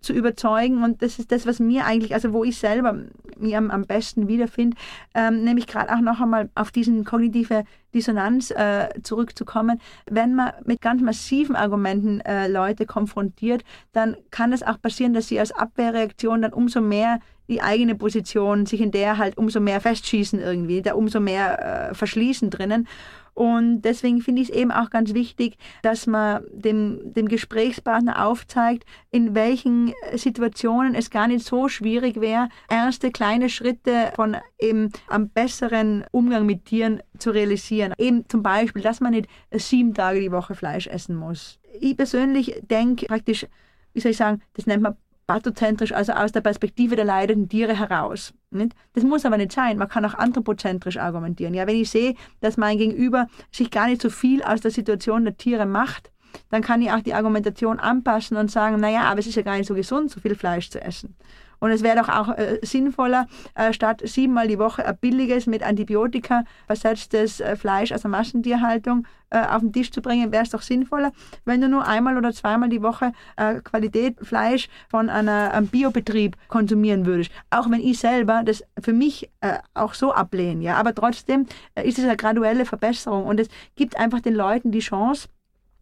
[0.00, 0.82] zu überzeugen.
[0.82, 2.96] Und das ist das, was mir eigentlich, also wo ich selber
[3.38, 4.76] mir am, am besten wiederfinde,
[5.14, 9.80] ähm, nämlich gerade auch noch einmal auf diesen kognitive Dissonanz äh, zurückzukommen.
[10.08, 15.28] Wenn man mit ganz massiven Argumenten äh, Leute konfrontiert, dann kann es auch passieren, dass
[15.28, 19.80] sie als Abwehrreaktion dann umso mehr die eigene Position, sich in der halt umso mehr
[19.80, 22.88] festschießen irgendwie, da umso mehr äh, verschließen drinnen.
[23.36, 28.86] Und deswegen finde ich es eben auch ganz wichtig, dass man dem, dem Gesprächspartner aufzeigt,
[29.10, 35.28] in welchen Situationen es gar nicht so schwierig wäre, erste kleine Schritte von eben einem
[35.28, 37.92] besseren Umgang mit Tieren zu realisieren.
[37.98, 41.58] Eben zum Beispiel, dass man nicht sieben Tage die Woche Fleisch essen muss.
[41.78, 43.46] Ich persönlich denke praktisch,
[43.92, 47.76] wie soll ich sagen, das nennt man pathozentrisch, also aus der Perspektive der leidenden Tiere
[47.78, 48.32] heraus.
[48.50, 48.74] Nicht?
[48.92, 49.78] Das muss aber nicht sein.
[49.78, 51.54] Man kann auch anthropozentrisch argumentieren.
[51.54, 55.24] Ja, wenn ich sehe, dass mein Gegenüber sich gar nicht so viel aus der Situation
[55.24, 56.10] der Tiere macht,
[56.50, 59.56] dann kann ich auch die Argumentation anpassen und sagen, naja, aber es ist ja gar
[59.56, 61.16] nicht so gesund, so viel Fleisch zu essen.
[61.60, 65.62] Und es wäre doch auch äh, sinnvoller, äh, statt siebenmal die Woche ein billiges, mit
[65.62, 70.50] Antibiotika versetztes äh, Fleisch aus der Massentierhaltung äh, auf den Tisch zu bringen, wäre es
[70.50, 71.12] doch sinnvoller,
[71.44, 76.36] wenn du nur einmal oder zweimal die Woche äh, Qualität Fleisch von einer, einem Biobetrieb
[76.48, 77.30] konsumieren würdest.
[77.50, 80.62] Auch wenn ich selber das für mich äh, auch so ablehne.
[80.62, 80.76] Ja?
[80.76, 81.46] Aber trotzdem
[81.82, 85.28] ist es eine graduelle Verbesserung und es gibt einfach den Leuten die Chance,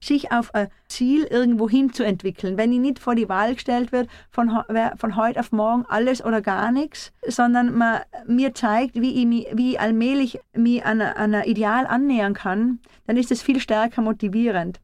[0.07, 2.57] sich auf ein Ziel irgendwo hin zu entwickeln.
[2.57, 4.51] Wenn ich nicht vor die Wahl gestellt wird, von,
[4.97, 9.47] von heute auf morgen alles oder gar nichts, sondern man mir zeigt, wie ich, mich,
[9.53, 14.81] wie ich allmählich mich an ein Ideal annähern kann, dann ist es viel stärker motivierend.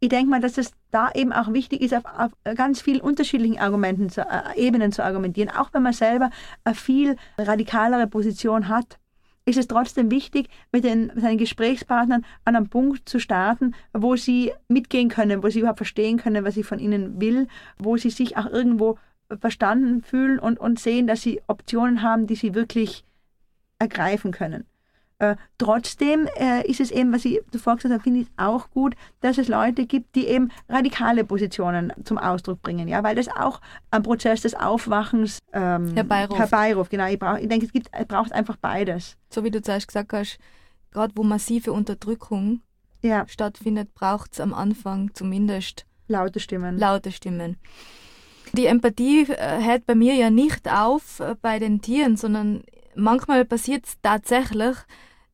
[0.00, 3.58] Ich denke mal, dass es da eben auch wichtig ist, auf, auf ganz vielen unterschiedlichen
[3.58, 6.30] Argumenten zu, äh, Ebenen zu argumentieren, auch wenn man selber
[6.62, 8.98] eine viel radikalere Position hat
[9.48, 14.52] ist es trotzdem wichtig, mit den, seinen Gesprächspartnern an einem Punkt zu starten, wo sie
[14.68, 18.36] mitgehen können, wo sie überhaupt verstehen können, was ich von ihnen will, wo sie sich
[18.36, 18.98] auch irgendwo
[19.40, 23.04] verstanden fühlen und, und sehen, dass sie Optionen haben, die sie wirklich
[23.78, 24.64] ergreifen können.
[25.20, 28.94] Äh, trotzdem äh, ist es eben, was ich zuvor gesagt habe, finde ich auch gut,
[29.20, 33.60] dass es Leute gibt, die eben radikale Positionen zum Ausdruck bringen, ja, weil das auch
[33.90, 36.38] ein Prozess des Aufwachens ähm, herbeiruft.
[36.38, 36.90] herbeiruft.
[36.90, 39.16] Genau, ich, brauch, ich denke, es, gibt, es braucht einfach beides.
[39.28, 40.38] So wie du zuerst gesagt hast,
[40.92, 42.60] gerade wo massive Unterdrückung
[43.02, 43.26] ja.
[43.26, 46.78] stattfindet, braucht es am Anfang zumindest laute Stimmen.
[46.78, 47.56] Laute Stimmen.
[48.52, 52.62] Die Empathie äh, hört bei mir ja nicht auf äh, bei den Tieren, sondern
[52.94, 54.76] manchmal passiert es tatsächlich,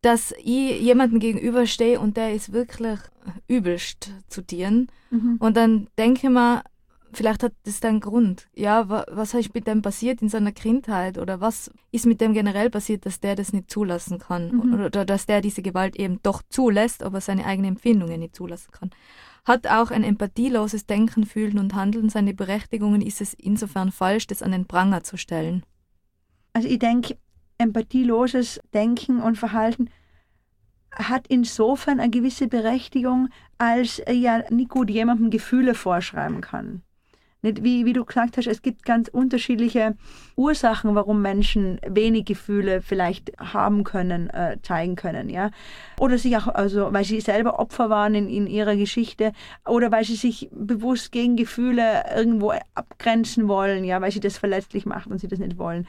[0.05, 2.99] dass ich jemandem gegenüberstehe und der ist wirklich
[3.49, 4.89] übelst zu Tieren.
[5.11, 5.37] Mhm.
[5.39, 6.63] Und dann denke ich mir,
[7.15, 8.49] vielleicht hat das einen Grund.
[8.55, 12.35] Ja, wa was ist mit dem passiert in seiner Kindheit oder was ist mit dem
[12.35, 14.75] generell passiert, dass der das nicht zulassen kann mhm.
[14.75, 18.73] oder, oder, dass der diese Gewalt eben doch zulässt, aber seine eigenen Empfindungen nicht zulassen
[18.73, 18.91] kann.
[19.47, 24.43] Hat auch ein empathieloses Denken, Fühlen und Handeln seine Berechtigungen, ist es insofern falsch, das
[24.43, 25.65] an den Pranger zu stellen?
[26.53, 27.17] Also ich denke,
[27.59, 29.91] empathieloses Denken und Verhalten
[30.93, 36.83] hat insofern eine gewisse Berechtigung, als ja nicht gut jemandem Gefühle vorschreiben kann.
[37.45, 39.97] Nicht, wie, wie du gesagt hast, es gibt ganz unterschiedliche
[40.35, 45.51] Ursachen, warum Menschen wenig Gefühle vielleicht haben können, äh, zeigen können, ja.
[46.01, 49.33] Oder sich auch, also weil sie selber Opfer waren in, in ihrer Geschichte
[49.69, 54.87] oder weil sie sich bewusst gegen Gefühle irgendwo abgrenzen wollen, ja, weil sie das verletzlich
[54.87, 55.87] macht und sie das nicht wollen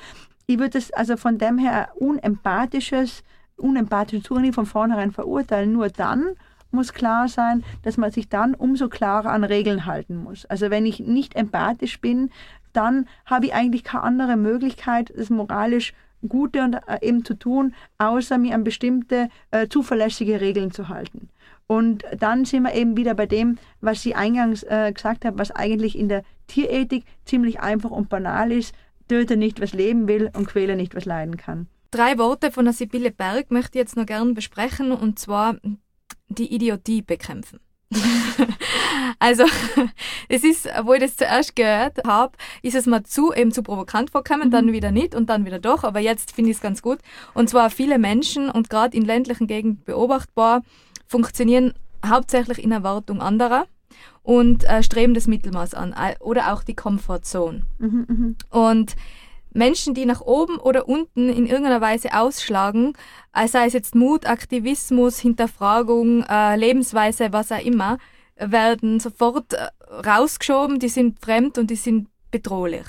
[0.47, 3.23] ich würde das also von dem her unempathisches,
[3.57, 5.73] unempathische Zugang von vornherein verurteilen.
[5.73, 6.35] Nur dann
[6.71, 10.45] muss klar sein, dass man sich dann umso klarer an Regeln halten muss.
[10.45, 12.29] Also wenn ich nicht empathisch bin,
[12.73, 15.93] dann habe ich eigentlich keine andere Möglichkeit, das moralisch
[16.27, 21.29] Gute und äh, eben zu tun, außer mir an bestimmte äh, zuverlässige Regeln zu halten.
[21.67, 25.51] Und dann sind wir eben wieder bei dem, was Sie eingangs äh, gesagt haben, was
[25.51, 28.75] eigentlich in der Tierethik ziemlich einfach und banal ist.
[29.07, 31.67] Töte nicht, was leben will und quäle nicht, was leiden kann.
[31.91, 35.57] Drei Worte von der Sibylle Berg möchte ich jetzt noch gern besprechen und zwar
[36.27, 37.59] die Idiotie bekämpfen.
[39.19, 39.45] also,
[40.29, 44.09] es ist, wo ich das zuerst gehört habe, ist es mal zu, eben zu provokant
[44.09, 44.51] vorgekommen, mhm.
[44.51, 46.99] dann wieder nicht und dann wieder doch, aber jetzt finde ich es ganz gut.
[47.33, 50.63] Und zwar viele Menschen und gerade in ländlichen Gegenden beobachtbar,
[51.07, 51.73] funktionieren
[52.05, 53.67] hauptsächlich in Erwartung anderer
[54.25, 57.61] und äh, streben das Mittelmaß an oder auch die Comfortzone.
[57.77, 58.95] Mhm, mhm, und
[59.53, 62.93] Menschen, die nach oben oder unten in irgendeiner Weise ausschlagen,
[63.33, 67.99] äh, sei es jetzt Mut, Aktivismus, Hinterfragung, äh, Lebensweise, was auch immer,
[68.35, 69.67] werden sofort äh,
[70.05, 72.85] rausgeschoben, die sind fremd und die sind bedrohlich.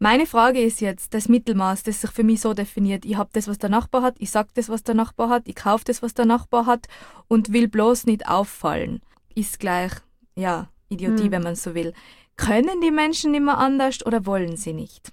[0.00, 3.04] Meine Frage ist jetzt das Mittelmaß, das sich für mich so definiert.
[3.04, 5.54] Ich habe das, was der Nachbar hat, ich sage das, was der Nachbar hat, ich
[5.54, 6.88] kaufe das, was der Nachbar hat
[7.28, 9.00] und will bloß nicht auffallen.
[9.36, 9.92] Ist gleich
[10.36, 11.32] ja, Idiotie, hm.
[11.32, 11.92] wenn man so will.
[12.36, 15.12] Können die Menschen immer anders oder wollen sie nicht?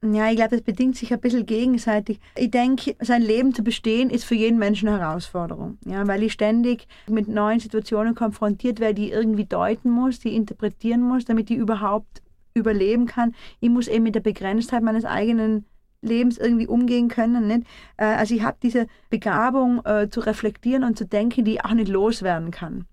[0.00, 2.20] Ja, ich glaube, das bedingt sich ein bisschen gegenseitig.
[2.36, 5.76] Ich denke, sein Leben zu bestehen ist für jeden Menschen eine Herausforderung.
[5.84, 10.36] Ja, weil ich ständig mit neuen Situationen konfrontiert werde, die ich irgendwie deuten muss, die
[10.36, 12.22] interpretieren muss, damit ich überhaupt
[12.54, 13.34] überleben kann.
[13.58, 15.64] Ich muss eben mit der Begrenztheit meines eigenen
[16.00, 17.48] Lebens irgendwie umgehen können.
[17.48, 17.62] Nicht?
[17.96, 21.74] Äh, also ich habe diese Begabung äh, zu reflektieren und zu denken, die ich auch
[21.74, 22.86] nicht loswerden kann.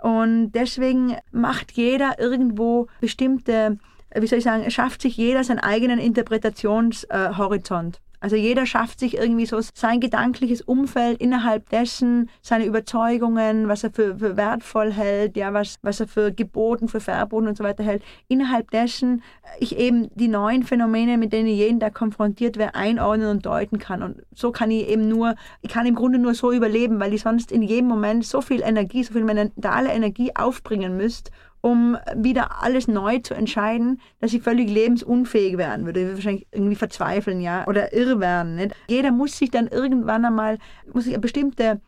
[0.00, 3.78] Und deswegen macht jeder irgendwo bestimmte,
[4.14, 8.00] wie soll ich sagen, schafft sich jeder seinen eigenen Interpretationshorizont.
[8.20, 13.90] Also jeder schafft sich irgendwie so sein gedankliches Umfeld innerhalb dessen, seine Überzeugungen, was er
[13.90, 17.84] für, für wertvoll hält, ja, was, was er für geboten, für verboten und so weiter
[17.84, 18.02] hält.
[18.26, 19.22] Innerhalb dessen
[19.60, 24.02] ich eben die neuen Phänomene, mit denen jeden Tag konfrontiert werde, einordnen und deuten kann.
[24.02, 27.22] Und so kann ich eben nur, ich kann im Grunde nur so überleben, weil ich
[27.22, 32.62] sonst in jedem Moment so viel Energie, so viel mentale Energie aufbringen müsste, um wieder
[32.62, 36.00] alles neu zu entscheiden, dass ich völlig lebensunfähig werden würde.
[36.00, 38.56] Ich würde wahrscheinlich irgendwie verzweifeln, ja, oder irr werden.
[38.56, 38.74] Nicht?
[38.88, 40.58] Jeder muss sich dann irgendwann einmal,
[40.92, 41.80] muss sich eine bestimmte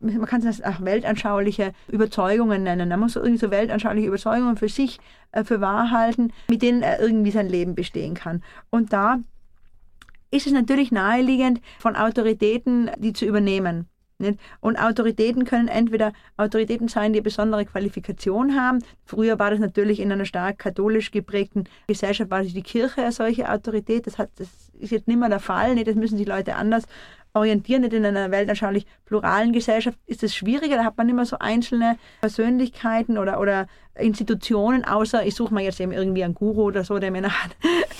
[0.00, 2.90] man kann es auch weltanschauliche Überzeugungen nennen.
[2.90, 4.98] Er muss irgendwie so weltanschauliche Überzeugungen für sich
[5.32, 8.42] äh, für wahr halten, mit denen er irgendwie sein Leben bestehen kann.
[8.70, 9.18] Und da
[10.30, 13.88] ist es natürlich naheliegend, von Autoritäten die zu übernehmen.
[14.18, 14.38] Nicht?
[14.60, 18.78] Und Autoritäten können entweder Autoritäten sein, die besondere Qualifikation haben.
[19.04, 23.50] Früher war das natürlich in einer stark katholisch geprägten Gesellschaft, war die Kirche eine solche
[23.50, 24.06] Autorität.
[24.06, 24.48] Das, hat, das
[24.78, 25.74] ist jetzt nicht mehr der Fall.
[25.74, 25.88] Nicht?
[25.88, 26.84] Das müssen die Leute anders
[27.34, 27.82] orientieren.
[27.82, 30.76] Nicht in einer weltanschaulich pluralen Gesellschaft ist es schwieriger.
[30.76, 33.66] Da hat man immer so einzelne Persönlichkeiten oder, oder
[33.96, 37.48] Institutionen, außer ich suche mir jetzt eben irgendwie einen Guru oder so, der mir, nach,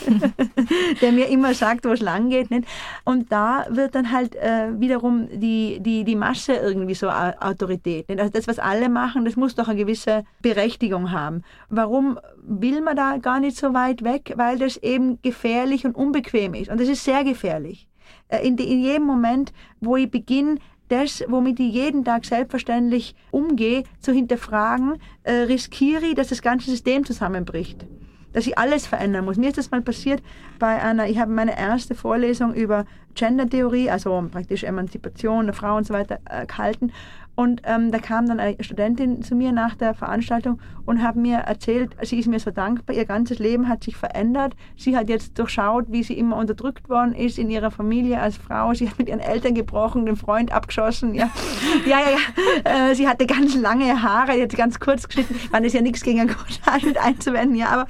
[1.00, 2.50] der mir immer sagt, wo es lang geht.
[2.50, 2.66] Nicht?
[3.04, 8.08] Und da wird dann halt äh, wiederum die, die, die Masse irgendwie so Autorität.
[8.08, 8.20] Nicht?
[8.20, 11.42] Also das, was alle machen, das muss doch eine gewisse Berechtigung haben.
[11.68, 14.32] Warum will man da gar nicht so weit weg?
[14.36, 16.70] Weil das eben gefährlich und unbequem ist.
[16.70, 17.86] Und das ist sehr gefährlich.
[18.34, 20.56] Äh, in, in jedem Moment, wo ich beginne,
[20.88, 26.70] das, womit ich jeden Tag selbstverständlich umgehe, zu hinterfragen, äh, riskiere ich, dass das ganze
[26.70, 27.86] System zusammenbricht.
[28.32, 29.36] Dass ich alles verändern muss.
[29.36, 30.22] Mir ist das mal passiert
[30.58, 35.86] bei einer, ich habe meine erste Vorlesung über Gender-Theorie, also praktisch Emanzipation der Frau und
[35.86, 36.92] so weiter, äh, gehalten.
[37.36, 41.38] Und ähm, da kam dann eine Studentin zu mir nach der Veranstaltung und hat mir
[41.38, 44.54] erzählt, sie ist mir so dankbar, ihr ganzes Leben hat sich verändert.
[44.76, 48.72] Sie hat jetzt durchschaut, wie sie immer unterdrückt worden ist in ihrer Familie als Frau.
[48.74, 51.14] Sie hat mit ihren Eltern gebrochen, den Freund abgeschossen.
[51.14, 51.30] Ja,
[51.86, 52.10] ja, ja.
[52.10, 52.90] ja.
[52.90, 55.34] Äh, sie hatte ganz lange Haare, hat ganz kurz geschnitten.
[55.50, 57.68] Man ist ja nichts gegen einen Haarschnitt einzuwenden, ja.
[57.68, 57.86] Aber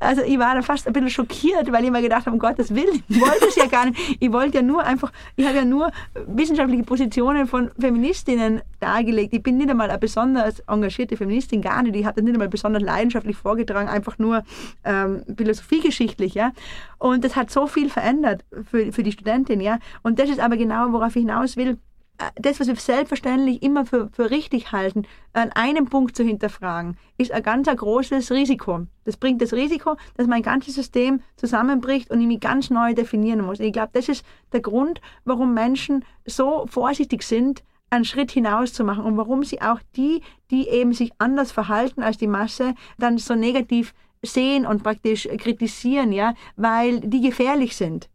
[0.00, 2.74] also ich war da fast ein bisschen schockiert, weil ich mir gedacht habe, um Gottes
[2.74, 4.16] Willen, ich wollte es ja gar nicht.
[4.20, 5.90] Ich wollte ja nur einfach, ich habe ja nur
[6.26, 9.32] wissenschaftliche Positionen von Feministinnen dargelegt.
[9.34, 11.96] Ich bin nicht einmal eine besonders engagierte Feministin, gar nicht.
[11.96, 14.44] Ich habe das nicht einmal besonders leidenschaftlich vorgetragen, einfach nur
[14.84, 16.34] ähm, philosophiegeschichtlich.
[16.34, 16.52] Ja?
[16.98, 19.60] Und das hat so viel verändert für, für die Studentin.
[19.60, 19.78] Ja?
[20.02, 21.78] Und das ist aber genau, worauf ich hinaus will
[22.18, 26.96] äh, das, was wir selbstverständlich immer für, für richtig halten, an einem Punkt zu hinterfragen,
[27.16, 28.86] ist ein ganz ein großes Risiko.
[29.04, 33.42] Das bringt das Risiko, dass mein ganzes System zusammenbricht und ich mich ganz neu definieren
[33.42, 33.60] muss.
[33.60, 38.72] Und ich glaube, das ist der Grund, warum Menschen so vorsichtig sind, einen Schritt hinaus
[38.72, 42.74] zu machen und warum sie auch die, die eben sich anders verhalten als die Masse,
[42.98, 48.08] dann so negativ sehen und praktisch kritisieren, ja, weil die gefährlich sind.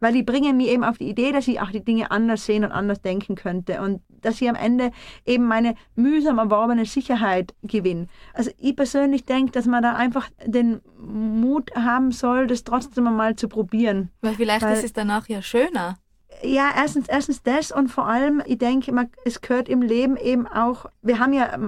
[0.00, 2.64] Weil die bringen mir eben auf die Idee, dass ich auch die Dinge anders sehen
[2.64, 4.92] und anders denken könnte und dass ich am Ende
[5.26, 8.06] eben meine mühsam erworbene Sicherheit gewinne.
[8.32, 13.34] Also ich persönlich denke, dass man da einfach den Mut haben soll, das trotzdem einmal
[13.34, 14.10] zu probieren.
[14.20, 15.98] Weil vielleicht Weil, ist es danach ja schöner
[16.42, 20.46] ja, erstens, erstens das und vor allem, ich denke, man, es gehört im Leben eben
[20.46, 21.58] auch, wir haben ja,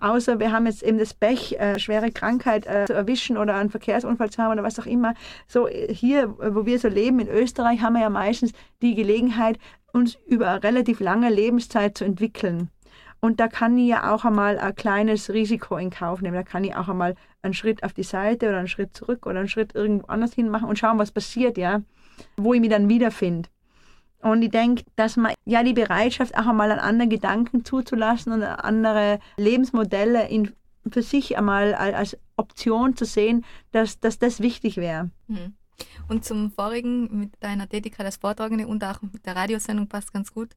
[0.00, 3.70] außer wir haben jetzt eben das Pech, äh, schwere Krankheit äh, zu erwischen oder einen
[3.70, 5.14] Verkehrsunfall zu haben oder was auch immer,
[5.46, 9.58] so hier, wo wir so leben in Österreich, haben wir ja meistens die Gelegenheit,
[9.92, 12.70] uns über eine relativ lange Lebenszeit zu entwickeln.
[13.20, 16.34] Und da kann ich ja auch einmal ein kleines Risiko in Kauf nehmen.
[16.34, 19.38] Da kann ich auch einmal einen Schritt auf die Seite oder einen Schritt zurück oder
[19.38, 21.82] einen Schritt irgendwo anders hin machen und schauen, was passiert, ja,
[22.36, 23.48] wo ich mich dann wiederfinde.
[24.22, 28.44] Und ich denke, dass man ja die Bereitschaft auch einmal an andere Gedanken zuzulassen und
[28.44, 30.52] andere Lebensmodelle in,
[30.88, 35.10] für sich einmal als Option zu sehen, dass, dass das wichtig wäre.
[35.26, 35.54] Mhm.
[36.08, 40.32] Und zum vorigen mit deiner Tätigkeit als Vortragende und auch mit der Radiosendung passt ganz
[40.32, 40.50] gut.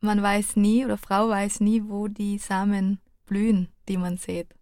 [0.00, 4.54] Man weiß nie oder Frau weiß nie, wo die Samen blühen, die man sieht.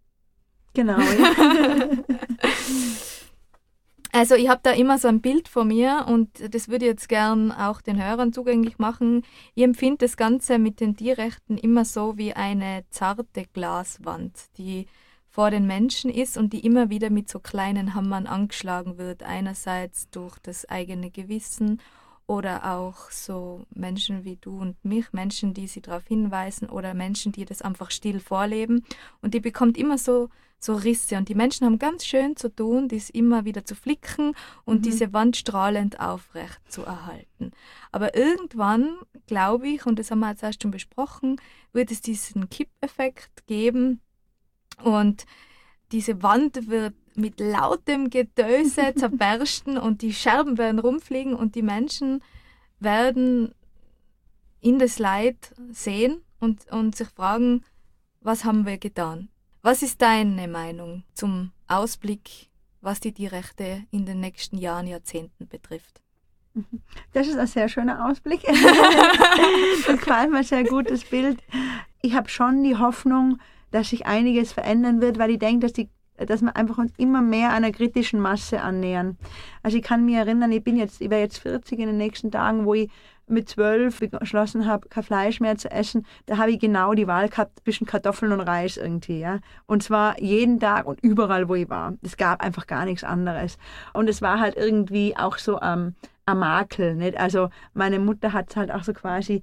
[0.73, 0.97] Genau.
[0.99, 1.87] Ja.
[4.15, 7.09] Also ich habe da immer so ein Bild vor mir und das würde ich jetzt
[7.09, 9.23] gern auch den Hörern zugänglich machen.
[9.55, 14.85] Ich empfinde das Ganze mit den Tierrechten immer so wie eine zarte Glaswand, die
[15.29, 19.23] vor den Menschen ist und die immer wieder mit so kleinen Hammern angeschlagen wird.
[19.23, 21.81] Einerseits durch das eigene Gewissen
[22.27, 27.31] oder auch so Menschen wie du und mich, Menschen, die sie darauf hinweisen oder Menschen,
[27.31, 28.85] die das einfach still vorleben.
[29.21, 30.29] Und die bekommt immer so
[30.63, 31.17] so Risse.
[31.17, 34.33] Und die Menschen haben ganz schön zu tun, dies immer wieder zu flicken
[34.65, 34.81] und mhm.
[34.83, 37.51] diese Wand strahlend aufrecht zu erhalten.
[37.91, 38.95] Aber irgendwann,
[39.27, 41.39] glaube ich, und das haben wir jetzt erst schon besprochen,
[41.73, 44.01] wird es diesen Kippeffekt geben
[44.83, 45.25] und
[45.93, 52.21] diese Wand wird mit lautem Getöse zerbersten und die Scherben werden rumfliegen und die Menschen
[52.79, 53.53] werden
[54.59, 57.63] in das Leid sehen und, und sich fragen,
[58.21, 59.29] was haben wir getan?
[59.61, 62.49] Was ist deine Meinung zum Ausblick,
[62.81, 66.01] was die Tierrechte in den nächsten Jahren, Jahrzehnten betrifft?
[67.13, 68.41] Das ist ein sehr schöner Ausblick.
[68.43, 71.41] das gefällt mir sehr gut, das Bild.
[72.01, 73.39] Ich habe schon die Hoffnung,
[73.73, 77.23] dass sich einiges verändern wird, weil ich denke, dass die dass wir einfach uns immer
[77.23, 79.17] mehr einer kritischen Masse annähern.
[79.63, 82.29] Also ich kann mich erinnern, ich bin jetzt, ich werde jetzt 40 in den nächsten
[82.29, 82.91] Tagen, wo ich
[83.25, 87.29] mit zwölf beschlossen habe, kein Fleisch mehr zu essen, da habe ich genau die Wahl
[87.29, 89.39] gehabt zwischen Kartoffeln und Reis irgendwie, ja.
[89.65, 91.93] Und zwar jeden Tag und überall, wo ich war.
[92.03, 93.57] Es gab einfach gar nichts anderes.
[93.93, 97.17] Und es war halt irgendwie auch so ähm, ein Makel, nicht?
[97.17, 99.41] Also meine Mutter hat halt auch so quasi,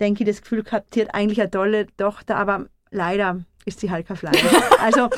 [0.00, 3.88] denke ich, das Gefühl gehabt, sie hat eigentlich eine tolle Tochter, aber leider ist sie
[3.88, 4.42] kein Fleisch.
[4.82, 5.00] Also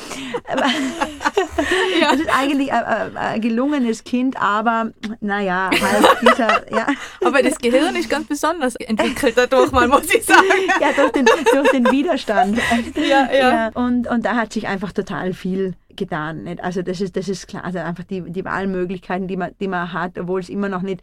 [1.99, 2.11] ja.
[2.11, 6.87] Das ist eigentlich ein, ein, gelungenes Kind, aber naja, halt dieser, ja.
[7.23, 10.43] Aber das Gehirn ist ganz besonders entwickelt dadurch mal, muss ich sagen.
[10.79, 12.59] ja, durch den, durch den Widerstand.
[12.95, 13.31] Ja, ja.
[13.31, 16.43] ja und, und da hat sich einfach total viel getan.
[16.43, 16.63] Nicht?
[16.63, 19.93] Also das ist, das ist klar, also einfach die, die Wahlmöglichkeiten, die man, die man
[19.93, 21.01] hat, obwohl es immer noch nicht,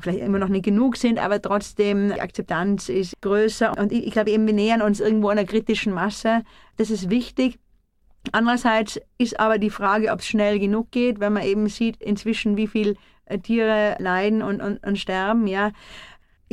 [0.00, 3.76] vielleicht immer noch nicht genug sind, aber trotzdem die Akzeptanz ist größer.
[3.78, 6.42] Und ich, ich glaube eben, wir nähern uns irgendwo einer kritischen Masse.
[6.76, 7.58] Das ist wichtig.
[8.30, 12.56] Andererseits ist aber die Frage, ob es schnell genug geht, wenn man eben sieht inzwischen,
[12.56, 12.94] wie viele
[13.42, 15.46] Tiere leiden und, und, und sterben.
[15.46, 15.72] Ja.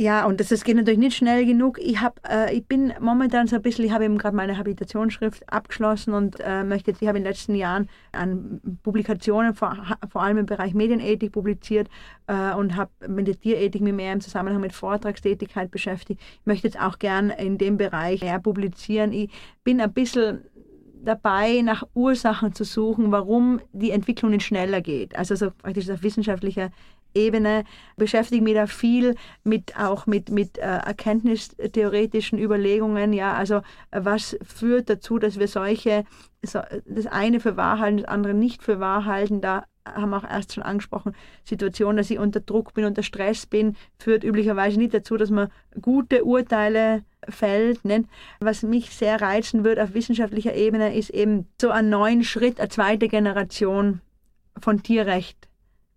[0.00, 1.78] Ja, und das, das geht natürlich nicht schnell genug.
[1.78, 5.52] Ich, hab, äh, ich bin momentan so ein bisschen, ich habe eben gerade meine Habilitationsschrift
[5.52, 9.76] abgeschlossen und äh, möchte ich habe in den letzten Jahren an Publikationen, vor,
[10.10, 11.90] vor allem im Bereich Medienethik publiziert
[12.28, 16.18] äh, und habe mit der Tierethik mich mehr im Zusammenhang mit Vortragstätigkeit beschäftigt.
[16.18, 19.12] Ich möchte jetzt auch gern in dem Bereich mehr publizieren.
[19.12, 19.30] Ich
[19.64, 20.46] bin ein bisschen
[21.04, 25.14] dabei, nach Ursachen zu suchen, warum die Entwicklung nicht schneller geht.
[25.16, 26.70] Also so praktisch auf wissenschaftlicher
[27.14, 27.64] Ebene
[27.96, 33.12] beschäftige mich da viel mit auch mit, mit äh, erkenntnistheoretischen Überlegungen.
[33.12, 36.04] Ja, also was führt dazu, dass wir solche,
[36.42, 39.40] so, das eine für wahr halten, das andere nicht für wahr halten.
[39.40, 43.46] Da haben wir auch erst schon angesprochen, Situationen, dass ich unter Druck bin, unter Stress
[43.46, 45.48] bin, führt üblicherweise nicht dazu, dass man
[45.80, 47.84] gute Urteile fällt.
[47.84, 48.04] Ne?
[48.40, 52.68] Was mich sehr reizen würde auf wissenschaftlicher Ebene, ist eben so ein neuen Schritt, eine
[52.68, 54.00] zweite Generation
[54.60, 55.49] von Tierrecht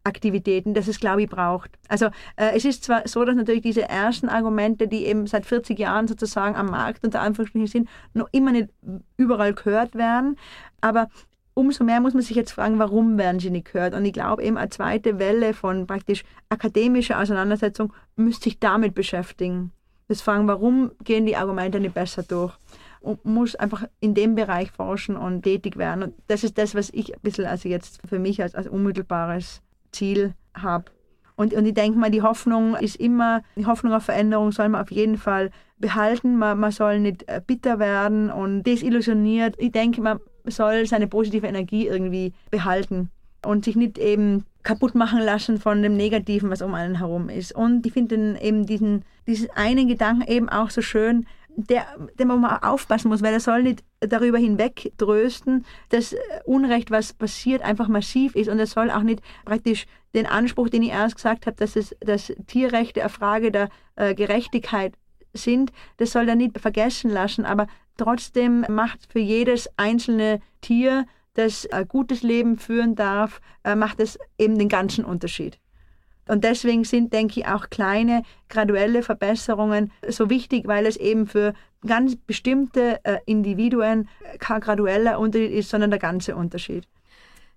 [0.05, 1.71] Aktivitäten, das es, glaube ich, braucht.
[1.87, 5.79] Also äh, es ist zwar so, dass natürlich diese ersten Argumente, die eben seit 40
[5.79, 8.69] Jahren sozusagen am Markt unter Anführungsstrichen sind, noch immer nicht
[9.17, 10.37] überall gehört werden,
[10.81, 11.07] aber
[11.53, 13.93] umso mehr muss man sich jetzt fragen, warum werden sie nicht gehört?
[13.93, 19.71] Und ich glaube eben, eine zweite Welle von praktisch akademischer Auseinandersetzung müsste sich damit beschäftigen.
[20.07, 22.53] Das Fragen, warum gehen die Argumente nicht besser durch?
[22.99, 26.03] Und muss einfach in dem Bereich forschen und tätig werden.
[26.03, 29.61] Und das ist das, was ich ein bisschen also jetzt für mich als, als unmittelbares
[29.93, 30.85] Ziel habe.
[31.35, 34.81] Und, und ich denke mal, die Hoffnung ist immer, die Hoffnung auf Veränderung soll man
[34.81, 36.37] auf jeden Fall behalten.
[36.37, 39.55] Man, man soll nicht äh, bitter werden und desillusioniert.
[39.57, 43.09] Ich denke, man soll seine positive Energie irgendwie behalten
[43.45, 47.53] und sich nicht eben kaputt machen lassen von dem Negativen, was um einen herum ist.
[47.53, 51.25] Und ich finde eben diesen, diesen einen Gedanken eben auch so schön,
[51.55, 51.85] der,
[52.17, 57.13] der man mal aufpassen muss, weil er soll nicht darüber hinweg trösten, dass Unrecht, was
[57.13, 61.15] passiert, einfach massiv ist und er soll auch nicht praktisch den Anspruch, den ich erst
[61.15, 64.93] gesagt habe, dass, es, dass Tierrechte eine Frage der äh, Gerechtigkeit
[65.33, 71.65] sind, das soll er nicht vergessen lassen, aber trotzdem macht für jedes einzelne Tier, das
[71.71, 75.59] ein gutes Leben führen darf, äh, macht es eben den ganzen Unterschied.
[76.27, 81.53] Und deswegen sind, denke ich, auch kleine graduelle Verbesserungen so wichtig, weil es eben für
[81.85, 84.07] ganz bestimmte äh, Individuen
[84.39, 86.87] kein gradueller Unterschied ist, sondern der ganze Unterschied.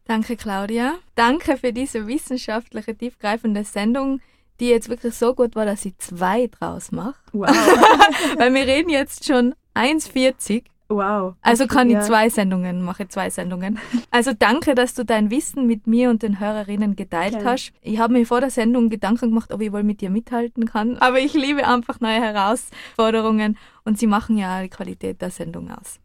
[0.05, 0.95] Danke, Claudia.
[1.15, 4.21] Danke für diese wissenschaftliche, tiefgreifende Sendung,
[4.61, 7.17] die jetzt wirklich so gut war, dass ich zwei draus mache.
[7.33, 7.49] Wow.
[8.37, 11.35] weil wir reden jetzt schon 1,40 Wow.
[11.43, 13.79] Also kann ich zwei Sendungen, mache zwei Sendungen.
[14.13, 17.45] Also danke, dass du dein Wissen mit mir und den Hörerinnen geteilt okay.
[17.45, 17.73] hast.
[17.83, 20.97] Ich habe mir vor der Sendung Gedanken gemacht, ob ich wohl mit dir mithalten kann.
[21.01, 25.99] Aber ich liebe einfach neue Herausforderungen und sie machen ja die Qualität der Sendung aus.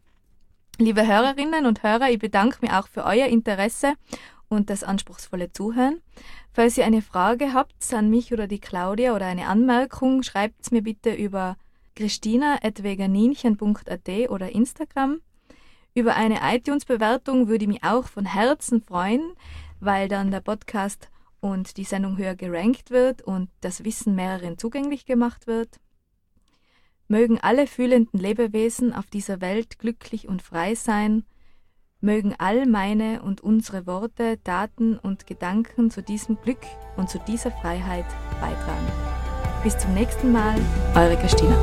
[0.78, 3.94] Liebe Hörerinnen und Hörer, ich bedanke mich auch für euer Interesse
[4.48, 6.00] und das anspruchsvolle Zuhören.
[6.52, 10.70] Falls ihr eine Frage habt an mich oder die Claudia oder eine Anmerkung, schreibt es
[10.70, 11.56] mir bitte über
[11.94, 15.20] christina.veganinchen.at oder Instagram.
[15.94, 19.32] Über eine iTunes-Bewertung würde ich mich auch von Herzen freuen,
[19.80, 25.04] weil dann der Podcast und die Sendung höher gerankt wird und das Wissen mehreren zugänglich
[25.04, 25.80] gemacht wird.
[27.08, 31.24] Mögen alle fühlenden Lebewesen auf dieser Welt glücklich und frei sein.
[32.00, 36.62] Mögen all meine und unsere Worte, Daten und Gedanken zu diesem Glück
[36.96, 38.06] und zu dieser Freiheit
[38.40, 39.21] beitragen.
[39.62, 40.56] Bis zum nächsten Mal,
[40.96, 41.56] eure Christina.